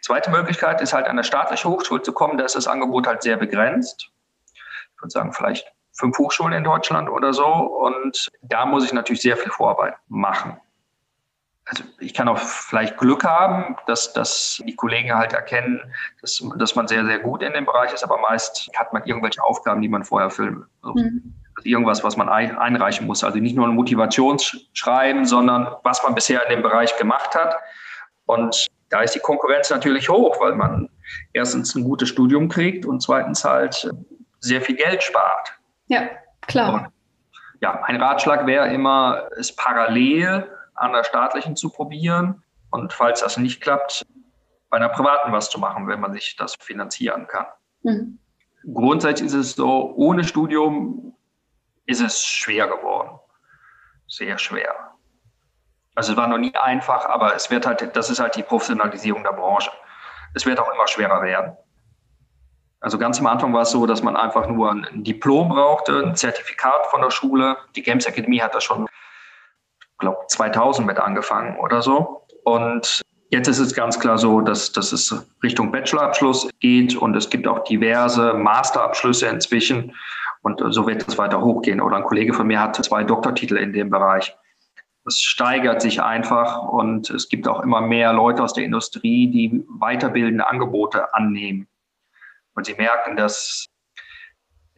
Zweite 0.00 0.30
Möglichkeit 0.30 0.80
ist 0.80 0.92
halt 0.92 1.06
an 1.06 1.12
eine 1.12 1.24
staatliche 1.24 1.68
Hochschule 1.68 2.02
zu 2.02 2.12
kommen. 2.12 2.38
Da 2.38 2.44
ist 2.44 2.56
das 2.56 2.66
Angebot 2.66 3.06
halt 3.06 3.22
sehr 3.22 3.36
begrenzt. 3.36 4.10
Ich 4.54 5.02
würde 5.02 5.10
sagen, 5.10 5.32
vielleicht 5.32 5.66
fünf 5.92 6.18
Hochschulen 6.18 6.52
in 6.52 6.64
Deutschland 6.64 7.08
oder 7.08 7.32
so. 7.32 7.46
Und 7.46 8.28
da 8.42 8.66
muss 8.66 8.84
ich 8.84 8.92
natürlich 8.92 9.22
sehr 9.22 9.36
viel 9.36 9.50
Vorarbeit 9.50 9.94
machen. 10.08 10.58
Also 11.68 11.84
ich 11.98 12.14
kann 12.14 12.28
auch 12.28 12.38
vielleicht 12.38 12.96
Glück 12.96 13.24
haben, 13.24 13.76
dass, 13.86 14.14
dass 14.14 14.62
die 14.64 14.74
Kollegen 14.74 15.14
halt 15.14 15.34
erkennen, 15.34 15.80
dass, 16.22 16.42
dass 16.56 16.74
man 16.74 16.88
sehr, 16.88 17.04
sehr 17.04 17.18
gut 17.18 17.42
in 17.42 17.52
dem 17.52 17.66
Bereich 17.66 17.92
ist, 17.92 18.02
aber 18.02 18.18
meist 18.18 18.70
hat 18.74 18.92
man 18.94 19.04
irgendwelche 19.04 19.42
Aufgaben, 19.42 19.82
die 19.82 19.88
man 19.88 20.02
vorher 20.02 20.30
füllen 20.30 20.60
will. 20.60 20.66
Also, 20.82 20.94
mhm. 20.94 21.34
also 21.56 21.68
irgendwas, 21.68 22.02
was 22.02 22.16
man 22.16 22.30
einreichen 22.30 23.06
muss. 23.06 23.22
Also 23.22 23.38
nicht 23.38 23.54
nur 23.54 23.66
ein 23.66 23.74
Motivationsschreiben, 23.74 25.26
sondern 25.26 25.68
was 25.84 26.02
man 26.02 26.14
bisher 26.14 26.42
in 26.44 26.48
dem 26.50 26.62
Bereich 26.62 26.96
gemacht 26.96 27.34
hat. 27.34 27.54
Und 28.24 28.66
da 28.88 29.02
ist 29.02 29.14
die 29.14 29.20
Konkurrenz 29.20 29.68
natürlich 29.68 30.08
hoch, 30.08 30.40
weil 30.40 30.54
man 30.54 30.88
erstens 31.34 31.74
ein 31.74 31.84
gutes 31.84 32.08
Studium 32.08 32.48
kriegt 32.48 32.86
und 32.86 33.02
zweitens 33.02 33.44
halt 33.44 33.90
sehr 34.40 34.62
viel 34.62 34.76
Geld 34.76 35.02
spart. 35.02 35.52
Ja, 35.88 36.08
klar. 36.46 36.72
Und 36.72 36.88
ja, 37.60 37.78
mein 37.86 38.00
Ratschlag 38.00 38.46
wäre 38.46 38.72
immer, 38.72 39.28
es 39.36 39.54
parallel 39.54 40.48
an 40.78 40.92
der 40.92 41.04
staatlichen 41.04 41.56
zu 41.56 41.70
probieren 41.70 42.42
und 42.70 42.92
falls 42.92 43.20
das 43.20 43.36
nicht 43.36 43.60
klappt, 43.60 44.06
bei 44.70 44.76
einer 44.76 44.88
privaten 44.88 45.32
was 45.32 45.50
zu 45.50 45.58
machen, 45.58 45.88
wenn 45.88 46.00
man 46.00 46.12
sich 46.12 46.36
das 46.36 46.54
finanzieren 46.60 47.26
kann. 47.26 47.46
Mhm. 47.82 48.18
Grundsätzlich 48.74 49.28
ist 49.28 49.34
es 49.34 49.52
so, 49.54 49.94
ohne 49.96 50.24
Studium 50.24 51.16
ist 51.86 52.00
es 52.00 52.24
schwer 52.24 52.66
geworden. 52.68 53.18
Sehr 54.06 54.38
schwer. 54.38 54.74
Also 55.94 56.12
es 56.12 56.18
war 56.18 56.28
noch 56.28 56.38
nie 56.38 56.54
einfach, 56.54 57.06
aber 57.06 57.34
es 57.34 57.50
wird 57.50 57.66
halt, 57.66 57.96
das 57.96 58.10
ist 58.10 58.20
halt 58.20 58.36
die 58.36 58.42
Professionalisierung 58.42 59.22
der 59.22 59.32
Branche. 59.32 59.70
Es 60.34 60.44
wird 60.46 60.60
auch 60.60 60.72
immer 60.72 60.86
schwerer 60.86 61.22
werden. 61.22 61.56
Also 62.80 62.98
ganz 62.98 63.18
am 63.18 63.26
Anfang 63.26 63.52
war 63.52 63.62
es 63.62 63.70
so, 63.70 63.86
dass 63.86 64.02
man 64.02 64.16
einfach 64.16 64.46
nur 64.46 64.70
ein 64.70 65.02
Diplom 65.02 65.48
brauchte, 65.48 65.98
ein 66.04 66.14
Zertifikat 66.14 66.86
von 66.86 67.00
der 67.02 67.10
Schule. 67.10 67.56
Die 67.74 67.82
Games 67.82 68.06
Academy 68.06 68.38
hat 68.38 68.54
das 68.54 68.62
schon, 68.62 68.86
glaube 69.98 70.18
2000 70.28 70.86
mit 70.86 70.98
angefangen 70.98 71.58
oder 71.58 71.82
so. 71.82 72.22
Und 72.44 73.02
jetzt 73.30 73.48
ist 73.48 73.58
es 73.58 73.74
ganz 73.74 73.98
klar 73.98 74.18
so, 74.18 74.40
dass, 74.40 74.72
dass 74.72 74.92
es 74.92 75.26
Richtung 75.42 75.70
Bachelorabschluss 75.70 76.48
geht 76.60 76.96
und 76.96 77.14
es 77.16 77.28
gibt 77.30 77.46
auch 77.46 77.64
diverse 77.64 78.34
Masterabschlüsse 78.34 79.26
inzwischen. 79.26 79.94
Und 80.42 80.62
so 80.72 80.86
wird 80.86 81.06
es 81.06 81.18
weiter 81.18 81.40
hochgehen. 81.40 81.80
Oder 81.80 81.96
ein 81.96 82.04
Kollege 82.04 82.32
von 82.32 82.46
mir 82.46 82.60
hat 82.60 82.76
zwei 82.76 83.04
Doktortitel 83.04 83.56
in 83.56 83.72
dem 83.72 83.90
Bereich. 83.90 84.36
Es 85.04 85.20
steigert 85.20 85.82
sich 85.82 86.02
einfach 86.02 86.62
und 86.62 87.10
es 87.10 87.28
gibt 87.28 87.48
auch 87.48 87.62
immer 87.62 87.80
mehr 87.80 88.12
Leute 88.12 88.42
aus 88.42 88.52
der 88.52 88.64
Industrie, 88.64 89.30
die 89.30 89.64
weiterbildende 89.68 90.46
Angebote 90.46 91.14
annehmen. 91.14 91.66
Und 92.54 92.66
sie 92.66 92.74
merken, 92.74 93.16
dass 93.16 93.68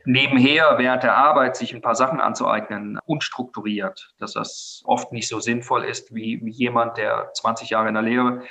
nebenher 0.04 0.74
während 0.78 1.02
der 1.02 1.16
Arbeit 1.16 1.56
sich 1.56 1.74
ein 1.74 1.82
paar 1.82 1.94
Sachen 1.94 2.20
anzueignen, 2.20 2.98
unstrukturiert, 3.04 4.14
dass 4.18 4.32
das 4.32 4.82
oft 4.84 5.12
nicht 5.12 5.28
so 5.28 5.40
sinnvoll 5.40 5.84
ist 5.84 6.14
wie, 6.14 6.40
jemand, 6.50 6.96
der 6.96 7.30
20 7.34 7.70
Jahre 7.70 7.88
in 7.88 7.94
der 7.94 8.02
Lehre 8.02 8.42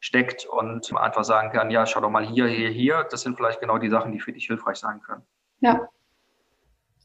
steckt 0.00 0.46
und 0.46 0.94
einfach 0.96 1.24
sagen 1.24 1.50
kann, 1.52 1.70
ja, 1.70 1.86
schau 1.86 2.00
doch 2.00 2.10
mal 2.10 2.26
hier, 2.26 2.46
hier, 2.46 2.70
hier. 2.70 3.06
Das 3.10 3.22
sind 3.22 3.36
vielleicht 3.36 3.60
genau 3.60 3.78
die 3.78 3.88
Sachen, 3.88 4.12
die 4.12 4.20
für 4.20 4.32
dich 4.32 4.46
hilfreich 4.46 4.76
sein 4.76 5.00
können. 5.00 5.22
Ja. 5.60 5.88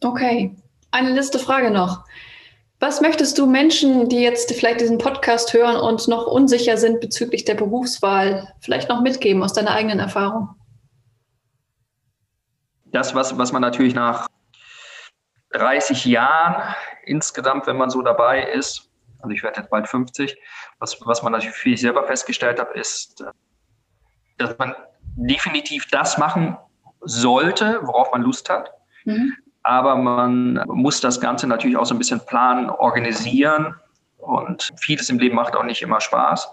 Okay. 0.03 0.55
Eine 0.91 1.11
letzte 1.11 1.37
Frage 1.37 1.69
noch. 1.69 2.05
Was 2.79 3.01
möchtest 3.01 3.37
du 3.37 3.47
Menschen, 3.47 4.07
die 4.07 4.21
jetzt 4.21 4.51
vielleicht 4.53 4.81
diesen 4.81 4.99
Podcast 4.99 5.53
hören 5.53 5.77
und 5.77 6.07
noch 6.07 6.27
unsicher 6.27 6.77
sind 6.77 7.01
bezüglich 7.01 7.43
der 7.43 7.55
Berufswahl, 7.55 8.53
vielleicht 8.59 8.89
noch 8.89 9.01
mitgeben 9.01 9.41
aus 9.41 9.53
deiner 9.53 9.71
eigenen 9.71 9.99
Erfahrung? 9.99 10.49
Das, 12.91 13.15
was, 13.15 13.37
was 13.37 13.51
man 13.51 13.61
natürlich 13.61 13.95
nach 13.95 14.27
30 15.51 16.05
Jahren 16.05 16.75
insgesamt, 17.05 17.67
wenn 17.67 17.77
man 17.77 17.89
so 17.89 18.01
dabei 18.01 18.43
ist, 18.43 18.89
also 19.19 19.29
ich 19.33 19.43
werde 19.43 19.61
jetzt 19.61 19.69
bald 19.69 19.87
50, 19.87 20.37
was, 20.79 20.97
was 21.05 21.23
man 21.23 21.31
natürlich 21.31 21.55
für 21.55 21.69
sich 21.69 21.81
selber 21.81 22.05
festgestellt 22.05 22.59
hat, 22.59 22.71
ist, 22.75 23.23
dass 24.37 24.57
man 24.57 24.75
definitiv 25.15 25.87
das 25.89 26.17
machen 26.17 26.57
sollte, 27.01 27.79
worauf 27.83 28.11
man 28.11 28.21
Lust 28.21 28.49
hat. 28.49 28.71
Mhm. 29.05 29.35
Aber 29.63 29.95
man 29.95 30.63
muss 30.67 31.01
das 31.01 31.19
Ganze 31.19 31.47
natürlich 31.47 31.77
auch 31.77 31.85
so 31.85 31.95
ein 31.95 31.97
bisschen 31.97 32.25
planen, 32.25 32.69
organisieren. 32.69 33.75
Und 34.17 34.71
vieles 34.77 35.09
im 35.09 35.19
Leben 35.19 35.35
macht 35.35 35.55
auch 35.55 35.63
nicht 35.63 35.81
immer 35.81 35.99
Spaß. 35.99 36.47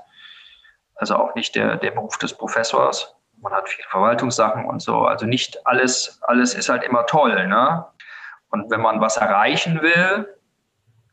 Also 0.96 1.16
auch 1.16 1.34
nicht 1.34 1.54
der, 1.54 1.76
der 1.76 1.90
Beruf 1.90 2.18
des 2.18 2.34
Professors 2.34 3.14
man 3.44 3.52
hat 3.52 3.68
viele 3.68 3.86
Verwaltungssachen 3.88 4.64
und 4.64 4.82
so. 4.82 5.02
Also 5.02 5.26
nicht 5.26 5.64
alles, 5.66 6.18
alles 6.22 6.54
ist 6.54 6.68
halt 6.68 6.82
immer 6.82 7.06
toll. 7.06 7.46
Ne? 7.46 7.84
Und 8.48 8.70
wenn 8.70 8.80
man 8.80 9.00
was 9.00 9.16
erreichen 9.18 9.80
will, 9.82 10.28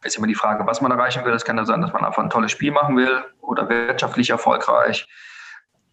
ist 0.03 0.17
immer 0.17 0.27
die 0.27 0.35
Frage, 0.35 0.65
was 0.65 0.81
man 0.81 0.91
erreichen 0.91 1.23
will. 1.25 1.33
Es 1.33 1.45
kann 1.45 1.57
ja 1.57 1.65
sein, 1.65 1.81
dass 1.81 1.93
man 1.93 2.03
einfach 2.03 2.23
ein 2.23 2.29
tolles 2.29 2.51
Spiel 2.51 2.71
machen 2.71 2.97
will 2.97 3.23
oder 3.41 3.69
wirtschaftlich 3.69 4.31
erfolgreich 4.31 5.07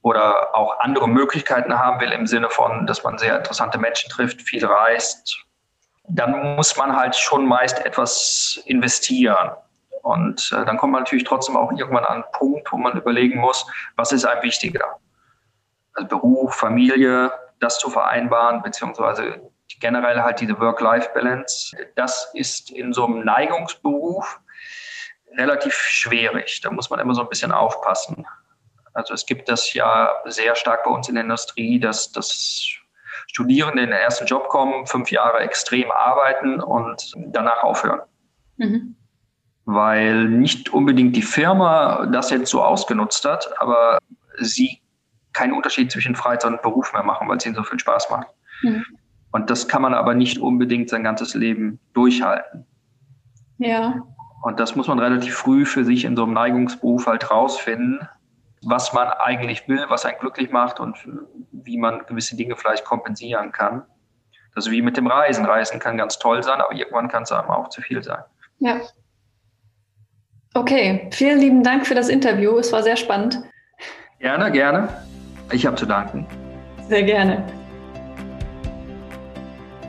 oder 0.00 0.54
auch 0.54 0.78
andere 0.78 1.08
Möglichkeiten 1.08 1.76
haben 1.76 2.00
will 2.00 2.12
im 2.12 2.26
Sinne 2.26 2.48
von, 2.48 2.86
dass 2.86 3.02
man 3.02 3.18
sehr 3.18 3.36
interessante 3.36 3.76
Menschen 3.76 4.08
trifft, 4.08 4.40
viel 4.40 4.64
reist. 4.64 5.44
Dann 6.04 6.54
muss 6.56 6.76
man 6.76 6.96
halt 6.96 7.16
schon 7.16 7.46
meist 7.46 7.84
etwas 7.84 8.62
investieren. 8.64 9.50
Und 10.02 10.54
äh, 10.56 10.64
dann 10.64 10.78
kommt 10.78 10.92
man 10.92 11.02
natürlich 11.02 11.24
trotzdem 11.24 11.56
auch 11.56 11.72
irgendwann 11.72 12.04
an 12.04 12.22
einen 12.22 12.32
Punkt, 12.32 12.72
wo 12.72 12.78
man 12.78 12.96
überlegen 12.96 13.40
muss, 13.40 13.66
was 13.96 14.12
ist 14.12 14.24
einem 14.24 14.42
wichtiger 14.42 14.98
also 15.98 16.08
Beruf, 16.08 16.54
Familie, 16.54 17.32
das 17.60 17.78
zu 17.78 17.90
vereinbaren, 17.90 18.62
beziehungsweise 18.62 19.40
generell 19.80 20.22
halt 20.22 20.40
diese 20.40 20.58
Work-Life-Balance. 20.58 21.76
Das 21.94 22.30
ist 22.34 22.70
in 22.70 22.92
so 22.92 23.04
einem 23.04 23.24
Neigungsberuf 23.24 24.40
relativ 25.36 25.74
schwierig. 25.74 26.60
Da 26.62 26.70
muss 26.70 26.90
man 26.90 27.00
immer 27.00 27.14
so 27.14 27.22
ein 27.22 27.28
bisschen 27.28 27.52
aufpassen. 27.52 28.26
Also 28.94 29.14
es 29.14 29.26
gibt 29.26 29.48
das 29.48 29.72
ja 29.74 30.10
sehr 30.24 30.56
stark 30.56 30.84
bei 30.84 30.90
uns 30.90 31.08
in 31.08 31.14
der 31.14 31.24
Industrie, 31.24 31.78
dass, 31.78 32.10
dass 32.12 32.64
Studierende 33.28 33.82
in 33.82 33.90
den 33.90 33.98
ersten 33.98 34.26
Job 34.26 34.48
kommen, 34.48 34.86
fünf 34.86 35.10
Jahre 35.10 35.38
extrem 35.40 35.90
arbeiten 35.90 36.60
und 36.60 37.12
danach 37.16 37.62
aufhören. 37.62 38.00
Mhm. 38.56 38.96
Weil 39.66 40.24
nicht 40.24 40.70
unbedingt 40.70 41.14
die 41.14 41.22
Firma 41.22 42.06
das 42.06 42.30
jetzt 42.30 42.50
so 42.50 42.64
ausgenutzt 42.64 43.24
hat, 43.26 43.60
aber 43.60 43.98
sie 44.38 44.80
keinen 45.38 45.52
Unterschied 45.52 45.92
zwischen 45.92 46.16
Freizeit 46.16 46.50
und 46.50 46.62
Beruf 46.62 46.92
mehr 46.92 47.04
machen, 47.04 47.28
weil 47.28 47.36
es 47.36 47.46
ihnen 47.46 47.54
so 47.54 47.62
viel 47.62 47.78
Spaß 47.78 48.10
macht. 48.10 48.26
Mhm. 48.62 48.84
Und 49.30 49.50
das 49.50 49.68
kann 49.68 49.82
man 49.82 49.94
aber 49.94 50.14
nicht 50.14 50.38
unbedingt 50.38 50.88
sein 50.88 51.04
ganzes 51.04 51.34
Leben 51.34 51.78
durchhalten. 51.94 52.66
Ja. 53.58 54.02
Und 54.42 54.58
das 54.58 54.74
muss 54.74 54.88
man 54.88 54.98
relativ 54.98 55.34
früh 55.34 55.64
für 55.64 55.84
sich 55.84 56.04
in 56.04 56.16
so 56.16 56.24
einem 56.24 56.32
Neigungsberuf 56.32 57.06
halt 57.06 57.30
rausfinden, 57.30 58.08
was 58.62 58.92
man 58.92 59.08
eigentlich 59.08 59.68
will, 59.68 59.84
was 59.88 60.04
einen 60.04 60.18
glücklich 60.18 60.50
macht 60.50 60.80
und 60.80 60.96
wie 61.52 61.78
man 61.78 62.04
gewisse 62.06 62.36
Dinge 62.36 62.56
vielleicht 62.56 62.84
kompensieren 62.84 63.52
kann. 63.52 63.82
Das 64.54 64.66
ist 64.66 64.72
wie 64.72 64.82
mit 64.82 64.96
dem 64.96 65.06
Reisen. 65.06 65.44
Reisen 65.44 65.78
kann 65.78 65.98
ganz 65.98 66.18
toll 66.18 66.42
sein, 66.42 66.60
aber 66.60 66.74
irgendwann 66.74 67.08
kann 67.08 67.22
es 67.22 67.30
einem 67.30 67.48
auch 67.48 67.68
zu 67.68 67.80
viel 67.80 68.02
sein. 68.02 68.22
Ja. 68.58 68.80
Okay, 70.54 71.08
vielen 71.12 71.38
lieben 71.38 71.62
Dank 71.62 71.86
für 71.86 71.94
das 71.94 72.08
Interview. 72.08 72.58
Es 72.58 72.72
war 72.72 72.82
sehr 72.82 72.96
spannend. 72.96 73.40
Gerne, 74.18 74.50
gerne. 74.50 74.88
Ich 75.50 75.64
habe 75.64 75.76
zu 75.76 75.86
danken. 75.86 76.26
Sehr 76.88 77.02
gerne. 77.02 77.42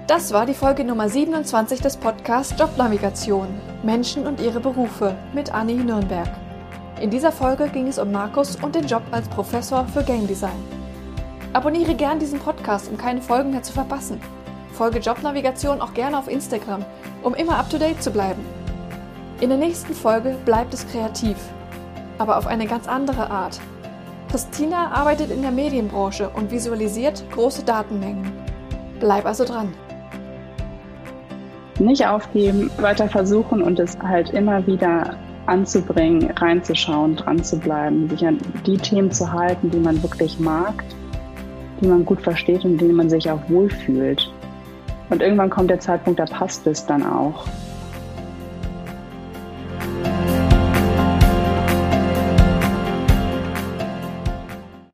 Das 0.08 0.34
war 0.34 0.45
die 0.45 0.54
Folge 0.54 0.84
Nummer 0.84 1.10
27 1.10 1.82
des 1.82 1.98
Podcasts 1.98 2.56
Jobnavigation 2.58 3.48
Menschen 3.84 4.26
und 4.26 4.41
ihre 4.41 4.60
Berufe 4.60 5.15
mit 5.34 5.54
Anni 5.54 5.76
Nürnberg. 5.76 6.30
In 7.00 7.10
dieser 7.10 7.32
Folge 7.32 7.67
ging 7.69 7.88
es 7.88 8.00
um 8.00 8.12
Markus 8.12 8.56
und 8.56 8.74
den 8.74 8.88
Job 8.88 9.04
als 9.12 9.28
Professor 9.28 9.86
für 9.86 10.04
Game 10.04 10.28
Design. 10.28 10.63
Abonniere 11.54 11.93
gern 11.93 12.19
diesen 12.19 12.39
Podcast, 12.39 12.89
um 12.89 12.98
keine 12.98 13.22
Folgen 13.22 13.52
mehr 13.52 13.63
zu 13.63 13.74
verpassen. 13.74 14.19
Folge 14.74 15.00
Jobnavigation 15.00 15.82
auch 15.82 15.93
gerne 15.93 16.17
auf 16.17 16.30
Instagram, 16.30 16.86
um 17.22 17.34
immer 17.34 17.58
up 17.58 17.69
to 17.69 17.78
date 17.78 18.02
zu 18.02 18.12
bleiben. 18.12 18.45
In 19.41 19.50
der 19.50 19.58
nächsten 19.58 19.93
Folge 19.93 20.38
bleibt 20.45 20.74
es 20.74 20.88
kreativ, 20.88 21.38
aber 22.17 22.38
auf 22.38 22.48
eine 22.48 22.65
ganz 22.65 22.88
andere 22.88 23.30
Art. 23.30 23.60
Christina 24.29 24.91
arbeitet 24.91 25.31
in 25.31 25.41
der 25.41 25.51
Medienbranche 25.51 26.29
und 26.29 26.51
visualisiert 26.51 27.23
große 27.31 27.63
Datenmengen. 27.63 28.31
Bleib 28.99 29.25
also 29.25 29.43
dran 29.43 29.73
nicht 31.79 32.05
aufgeben, 32.05 32.69
weiter 32.77 33.07
versuchen 33.07 33.61
und 33.61 33.79
es 33.79 33.97
halt 33.99 34.29
immer 34.31 34.65
wieder 34.67 35.15
anzubringen, 35.45 36.29
reinzuschauen, 36.31 37.15
dran 37.15 37.43
zu 37.43 37.57
bleiben, 37.57 38.09
sich 38.09 38.25
an 38.25 38.37
die 38.65 38.77
Themen 38.77 39.11
zu 39.11 39.31
halten, 39.31 39.71
die 39.71 39.79
man 39.79 40.01
wirklich 40.03 40.39
mag, 40.39 40.83
die 41.81 41.87
man 41.87 42.05
gut 42.05 42.21
versteht 42.21 42.65
und 42.65 42.77
denen 42.79 42.95
man 42.95 43.09
sich 43.09 43.29
auch 43.31 43.39
wohlfühlt. 43.47 44.31
Und 45.09 45.21
irgendwann 45.21 45.49
kommt 45.49 45.71
der 45.71 45.79
Zeitpunkt, 45.79 46.19
da 46.19 46.25
passt 46.25 46.67
es 46.67 46.85
dann 46.85 47.03
auch. 47.03 47.47